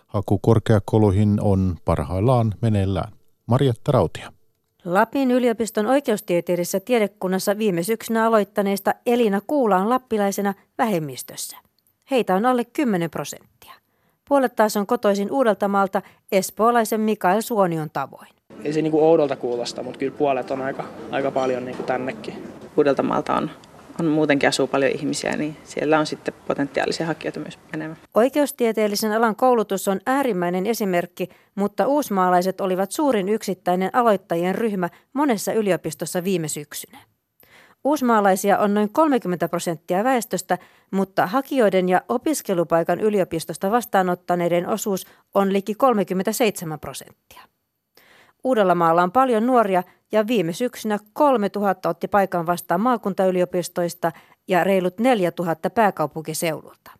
Haku 0.08 0.38
korkeakouluihin 0.38 1.38
on 1.41 1.78
parhaillaan 1.86 2.54
meneillään. 2.62 3.12
Marjatta 3.45 3.91
Rautia. 3.91 4.34
Lapin 4.86 5.32
yliopiston 5.32 5.86
oikeustieteellisessä 5.86 6.80
tiedekunnassa 6.80 7.58
viime 7.58 7.84
syksynä 7.84 8.25
aloittaneista 8.25 8.93
Elina 9.06 9.41
Kuula 9.47 9.78
on 9.78 9.89
lappilaisena 9.89 10.54
vähemmistössä. 10.78 11.58
Heitä 12.12 12.36
on 12.36 12.45
alle 12.45 12.65
10 12.65 13.10
prosenttia. 13.10 13.73
Puolet 14.30 14.56
taas 14.56 14.78
on 14.78 14.88
kotoisin 14.88 15.32
Uudeltamaalta 15.32 16.01
espoolaisen 16.32 17.01
Mikael 17.01 17.41
Suonion 17.41 17.89
tavoin 17.93 18.35
ei 18.63 18.73
se 18.73 18.81
niinku 18.81 19.07
oudolta 19.07 19.35
kuulosta, 19.35 19.83
mutta 19.83 19.99
kyllä 19.99 20.17
puolet 20.17 20.51
on 20.51 20.61
aika, 20.61 20.83
aika 21.11 21.31
paljon 21.31 21.65
niinku 21.65 21.83
tännekin. 21.83 22.33
Uudeltamaalta 22.77 23.35
on, 23.35 23.51
on 23.99 24.05
muutenkin 24.05 24.49
asuu 24.49 24.67
paljon 24.67 24.91
ihmisiä, 24.91 25.37
niin 25.37 25.57
siellä 25.63 25.99
on 25.99 26.05
sitten 26.05 26.33
potentiaalisia 26.47 27.05
hakijoita 27.05 27.39
myös 27.39 27.59
enemmän. 27.73 27.97
Oikeustieteellisen 28.13 29.11
alan 29.11 29.35
koulutus 29.35 29.87
on 29.87 29.99
äärimmäinen 30.05 30.65
esimerkki, 30.65 31.29
mutta 31.55 31.87
uusmaalaiset 31.87 32.61
olivat 32.61 32.91
suurin 32.91 33.29
yksittäinen 33.29 33.89
aloittajien 33.93 34.55
ryhmä 34.55 34.89
monessa 35.13 35.53
yliopistossa 35.53 36.23
viime 36.23 36.47
syksynä. 36.47 36.97
Uusmaalaisia 37.83 38.57
on 38.57 38.73
noin 38.73 38.89
30 38.89 39.49
prosenttia 39.49 40.03
väestöstä, 40.03 40.57
mutta 40.91 41.27
hakijoiden 41.27 41.89
ja 41.89 42.01
opiskelupaikan 42.09 42.99
yliopistosta 42.99 43.71
vastaanottaneiden 43.71 44.67
osuus 44.67 45.07
on 45.33 45.53
liki 45.53 45.75
37 45.75 46.79
prosenttia. 46.79 47.41
Uudellamaalla 48.45 49.03
on 49.03 49.12
paljon 49.12 49.45
nuoria 49.45 49.84
ja 50.12 50.27
viime 50.27 50.53
syksynä 50.53 50.99
3000 51.13 51.89
otti 51.89 52.08
paikan 52.08 52.45
vastaan 52.45 52.81
maakuntayliopistoista 52.81 54.12
ja 54.47 54.63
reilut 54.63 54.99
4000 54.99 55.69
pääkaupunkiseudulta. 55.69 56.91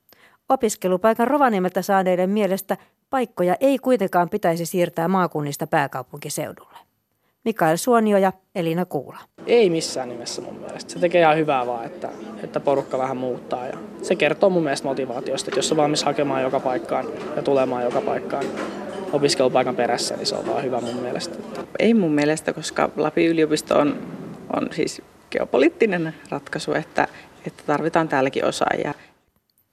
Opiskelupaikan 0.49 1.27
Rovaniemeltä 1.27 1.81
saaneiden 1.81 2.29
mielestä 2.29 2.77
paikkoja 3.10 3.55
ei 3.60 3.77
kuitenkaan 3.79 4.29
pitäisi 4.29 4.65
siirtää 4.65 5.08
maakunnista 5.08 5.67
pääkaupunkiseudulle. 5.67 6.74
Mikael 7.45 7.77
Suonio 7.77 8.17
ja 8.17 8.34
Elina 8.55 8.86
Kuula. 8.86 9.19
Ei 9.45 9.69
missään 9.69 10.10
nimessä 10.10 10.41
mun 10.41 10.55
mielestä. 10.55 10.93
Se 10.93 10.99
tekee 10.99 11.21
ihan 11.21 11.38
hyvää 11.38 11.65
vaan, 11.65 11.86
että, 11.86 12.10
että 12.43 12.60
porukka 12.60 12.97
vähän 12.97 13.17
muuttaa. 13.17 13.67
Ja 13.67 13.77
se 14.01 14.15
kertoo 14.15 14.49
mun 14.49 14.63
mielestä 14.63 14.88
motivaatiosta, 14.88 15.49
että 15.49 15.60
jos 15.60 15.71
on 15.71 15.77
valmis 15.77 16.03
hakemaan 16.03 16.41
joka 16.41 16.60
paikkaan 16.60 17.05
ja 17.36 17.41
tulemaan 17.41 17.84
joka 17.84 18.01
paikkaan, 18.01 18.45
opiskelupaikan 19.13 19.75
perässä, 19.75 20.15
niin 20.15 20.25
se 20.25 20.36
on 20.36 20.47
vaan 20.47 20.63
hyvä 20.63 20.81
mun 20.81 20.95
mielestä. 20.95 21.36
Ei 21.79 21.93
mun 21.93 22.12
mielestä, 22.12 22.53
koska 22.53 22.89
Lapin 22.95 23.27
yliopisto 23.27 23.79
on, 23.79 23.99
on 24.55 24.67
siis 24.71 25.01
geopoliittinen 25.31 26.15
ratkaisu, 26.29 26.73
että, 26.73 27.08
että 27.47 27.63
tarvitaan 27.65 28.08
täälläkin 28.08 28.45
osaajia. 28.45 28.93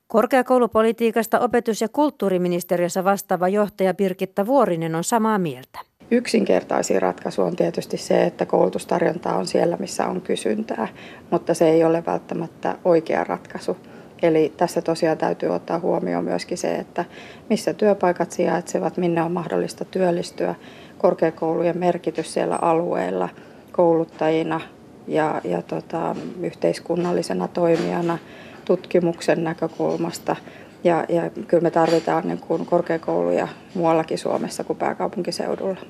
Korkeakoulupolitiikasta 0.07 1.41
opetus- 1.41 1.81
ja 1.81 1.89
kulttuuriministeriössä 1.89 3.05
vastaava 3.05 3.49
johtaja 3.49 3.95
Birgitta 3.95 4.47
Vuorinen 4.47 4.95
on 4.95 5.05
samaa 5.05 5.39
mieltä. 5.39 5.79
Yksinkertaisin 6.11 7.03
ratkaisu 7.03 7.43
on 7.43 7.57
tietysti 7.57 7.97
se, 7.97 8.25
että 8.25 8.47
koulutustarjonta 8.47 9.35
on 9.35 9.47
siellä, 9.47 9.77
missä 9.77 10.07
on 10.07 10.21
kysyntää, 10.21 10.89
mutta 11.31 11.55
se 11.55 11.71
ei 11.71 11.85
ole 11.85 12.03
välttämättä 12.07 12.79
oikea 12.85 13.25
ratkaisu. 13.25 13.77
Eli 14.23 14.53
tässä 14.57 14.83
tosiaan 14.83 15.19
täytyy 15.19 15.49
ottaa 15.49 15.79
huomioon 15.79 16.25
myöskin 16.25 16.59
se, 16.59 16.75
että 16.75 17.05
missä 17.51 17.75
työpaikat 17.75 18.33
sijaitsevat, 18.33 18.97
minne 18.97 19.23
on 19.23 19.33
mahdollista 19.33 19.85
työllistyä, 19.85 20.55
korkeakoulujen 20.99 21.79
merkitys 21.79 22.35
siellä 22.35 22.59
alueella 22.63 23.29
kouluttajina 23.73 24.61
ja, 25.09 25.41
ja 25.45 25.63
tota, 25.63 26.17
yhteiskunnallisena 26.43 27.49
toimijana, 27.49 28.19
tutkimuksen 28.65 29.45
näkökulmasta. 29.45 30.37
Ja, 30.85 31.05
ja 31.09 31.31
kyllä 31.31 31.63
me 31.63 31.71
tarvitaan 31.71 32.27
niin 32.27 32.39
kuin 32.39 32.67
korkeakouluja 32.67 33.49
muuallakin 33.75 34.19
Suomessa 34.19 34.65
kuin 34.65 34.79
pääkaupunkiseudulla. 34.79 35.81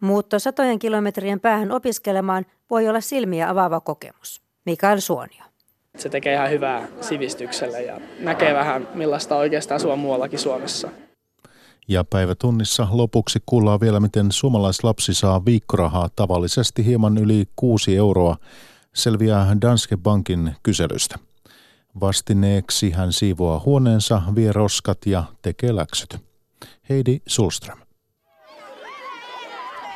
Muutto 0.00 0.38
satojen 0.38 0.78
kilometrien 0.78 1.40
päähän 1.40 1.70
opiskelemaan 1.70 2.46
voi 2.70 2.88
olla 2.88 3.00
silmiä 3.00 3.48
avaava 3.48 3.80
kokemus. 3.80 4.42
Mikael 4.66 5.00
Suonio. 5.00 5.44
Se 5.98 6.08
tekee 6.08 6.34
ihan 6.34 6.50
hyvää 6.50 6.88
sivistykselle 7.00 7.82
ja 7.82 8.00
näkee 8.20 8.54
vähän 8.54 8.88
millaista 8.94 9.36
oikeastaan 9.36 9.76
asua 9.76 9.96
muuallakin 9.96 10.38
Suomessa. 10.38 10.88
Ja 11.88 12.04
päivätunnissa 12.04 12.88
lopuksi 12.90 13.38
kuullaan 13.46 13.80
vielä, 13.80 14.00
miten 14.00 14.32
suomalaislapsi 14.32 15.14
saa 15.14 15.44
viikkorahaa 15.44 16.08
tavallisesti 16.16 16.84
hieman 16.84 17.18
yli 17.18 17.44
6 17.56 17.96
euroa, 17.96 18.36
selviää 18.94 19.56
Danske 19.60 19.96
Bankin 19.96 20.56
kyselystä. 20.62 21.18
Vastineeksi 22.00 22.90
hän 22.90 23.12
siivoaa 23.12 23.62
huoneensa, 23.64 24.22
vie 24.34 24.52
roskat 24.52 24.98
ja 25.06 25.24
tekee 25.42 25.76
läksyt. 25.76 26.16
Heidi 26.88 27.20
Sulström. 27.26 27.78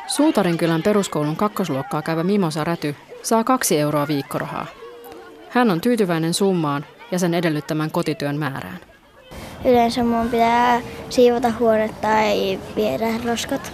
Suutarinkylän 0.07 0.83
peruskoulun 0.83 1.35
kakkosluokkaa 1.35 2.01
käyvä 2.01 2.23
Mimosa 2.23 2.63
Räty 2.63 2.95
saa 3.23 3.43
kaksi 3.43 3.79
euroa 3.79 4.07
viikkorahaa. 4.07 4.65
Hän 5.49 5.71
on 5.71 5.81
tyytyväinen 5.81 6.33
summaan 6.33 6.85
ja 7.11 7.19
sen 7.19 7.33
edellyttämän 7.33 7.91
kotityön 7.91 8.37
määrään. 8.37 8.79
Yleensä 9.65 10.03
mun 10.03 10.29
pitää 10.29 10.81
siivota 11.09 11.51
huone 11.59 11.89
tai 12.01 12.59
viedä 12.75 13.07
roskat. 13.25 13.73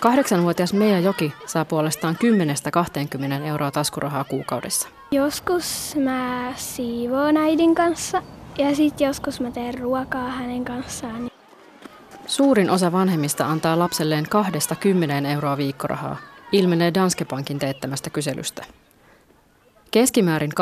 Kahdeksanvuotias 0.00 0.72
Meija 0.72 1.00
Joki 1.00 1.32
saa 1.46 1.64
puolestaan 1.64 2.16
10-20 3.40 3.46
euroa 3.46 3.70
taskurahaa 3.70 4.24
kuukaudessa. 4.24 4.88
Joskus 5.10 5.96
mä 5.96 6.52
siivoon 6.56 7.36
äidin 7.36 7.74
kanssa 7.74 8.22
ja 8.58 8.74
sitten 8.74 9.06
joskus 9.06 9.40
mä 9.40 9.50
teen 9.50 9.78
ruokaa 9.78 10.30
hänen 10.30 10.64
kanssaan. 10.64 11.30
Suurin 12.26 12.70
osa 12.70 12.92
vanhemmista 12.92 13.46
antaa 13.46 13.78
lapselleen 13.78 14.26
2-10 15.22 15.26
euroa 15.26 15.56
viikkorahaa, 15.56 16.16
ilmenee 16.52 16.94
Danske 16.94 17.24
Bankin 17.24 17.58
teettämästä 17.58 18.10
kyselystä. 18.10 18.64
Keskimäärin 19.90 20.52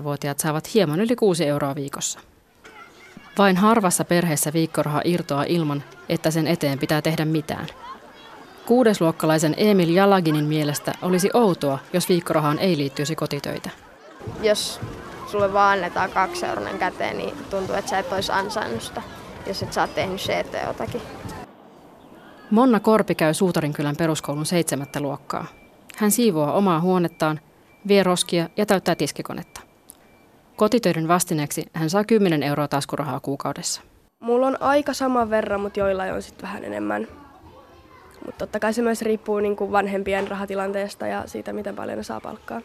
8-14-vuotiaat 0.00 0.38
saavat 0.38 0.74
hieman 0.74 1.00
yli 1.00 1.16
6 1.16 1.46
euroa 1.46 1.74
viikossa. 1.74 2.20
Vain 3.38 3.56
harvassa 3.56 4.04
perheessä 4.04 4.52
viikkoraha 4.52 5.00
irtoaa 5.04 5.44
ilman, 5.44 5.82
että 6.08 6.30
sen 6.30 6.46
eteen 6.46 6.78
pitää 6.78 7.02
tehdä 7.02 7.24
mitään. 7.24 7.66
Kuudesluokkalaisen 8.66 9.54
Emil 9.56 9.88
Jalaginin 9.88 10.44
mielestä 10.44 10.92
olisi 11.02 11.30
outoa, 11.34 11.78
jos 11.92 12.08
viikkorahaan 12.08 12.58
ei 12.58 12.78
liittyisi 12.78 13.16
kotitöitä. 13.16 13.70
Jos 14.42 14.80
sulle 15.26 15.52
vaan 15.52 15.72
annetaan 15.72 16.10
kaksi 16.10 16.46
euronen 16.46 16.78
käteen, 16.78 17.18
niin 17.18 17.34
tuntuu, 17.50 17.74
että 17.74 17.90
sä 17.90 17.98
et 17.98 18.12
olisi 18.12 18.32
ansainnut 18.32 18.82
sitä, 18.82 19.02
jos 19.46 19.62
et 19.62 19.72
sä 19.72 19.80
oot 19.80 19.94
tehnyt 19.94 20.20
se 20.20 20.40
eteen 20.40 20.66
jotakin. 20.66 21.02
Monna 22.50 22.80
Korpi 22.80 23.14
käy 23.14 23.34
Suutarinkylän 23.34 23.96
peruskoulun 23.96 24.46
seitsemättä 24.46 25.00
luokkaa. 25.00 25.46
Hän 25.96 26.10
siivoaa 26.10 26.52
omaa 26.52 26.80
huonettaan, 26.80 27.40
vie 27.88 28.02
roskia 28.02 28.48
ja 28.56 28.66
täyttää 28.66 28.94
tiskikonetta. 28.94 29.60
Kotitöiden 30.56 31.08
vastineeksi 31.08 31.66
hän 31.72 31.90
saa 31.90 32.04
10 32.04 32.42
euroa 32.42 32.68
taskurahaa 32.68 33.20
kuukaudessa. 33.20 33.82
Mulla 34.20 34.46
on 34.46 34.62
aika 34.62 34.92
sama 34.92 35.30
verran, 35.30 35.60
mutta 35.60 35.80
joillain 35.80 36.12
on 36.12 36.22
sitten 36.22 36.42
vähän 36.42 36.64
enemmän. 36.64 37.08
Mutta 38.26 38.38
totta 38.38 38.60
kai 38.60 38.72
se 38.72 38.82
myös 38.82 39.02
riippuu 39.02 39.40
niin 39.40 39.56
kuin 39.56 39.72
vanhempien 39.72 40.28
rahatilanteesta 40.28 41.06
ja 41.06 41.22
siitä, 41.26 41.52
miten 41.52 41.76
paljon 41.76 41.98
ne 41.98 42.04
saa 42.04 42.20
palkkaa. 42.20 42.60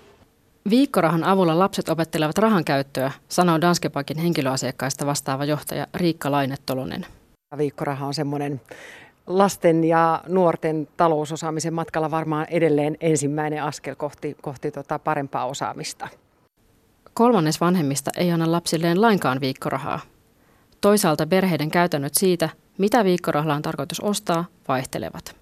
Viikkorahan 0.70 1.24
avulla 1.24 1.60
lapset 1.60 1.90
opettelevat 1.90 2.38
rahan 2.38 2.66
käyttöä, 2.66 3.12
sanoo 3.30 3.62
Danske 3.62 3.90
Bankin 3.90 4.18
henkilöasiakkaista 4.18 5.06
vastaava 5.06 5.46
johtaja 5.46 5.88
Riikka 5.94 6.32
Lainetolonen. 6.32 7.06
Viikkoraha 7.58 8.08
on 8.08 8.14
semmoinen 8.14 8.62
lasten 9.28 9.84
ja 9.84 10.24
nuorten 10.28 10.88
talousosaamisen 10.98 11.74
matkalla 11.74 12.12
varmaan 12.12 12.48
edelleen 12.50 12.98
ensimmäinen 13.00 13.64
askel 13.64 13.96
kohti, 13.96 14.38
kohti 14.42 14.72
tota 14.72 15.00
parempaa 15.00 15.46
osaamista. 15.46 16.08
Kolmannes 17.14 17.62
vanhemmista 17.62 18.12
ei 18.18 18.32
anna 18.32 18.52
lapsilleen 18.52 19.02
lainkaan 19.02 19.42
viikkorahaa. 19.42 20.00
Toisaalta 20.82 21.28
perheiden 21.28 21.72
käytännöt 21.72 22.14
siitä, 22.14 22.50
mitä 22.78 23.04
viikkorahalla 23.04 23.56
on 23.56 23.62
tarkoitus 23.62 24.00
ostaa, 24.00 24.46
vaihtelevat. 24.68 25.41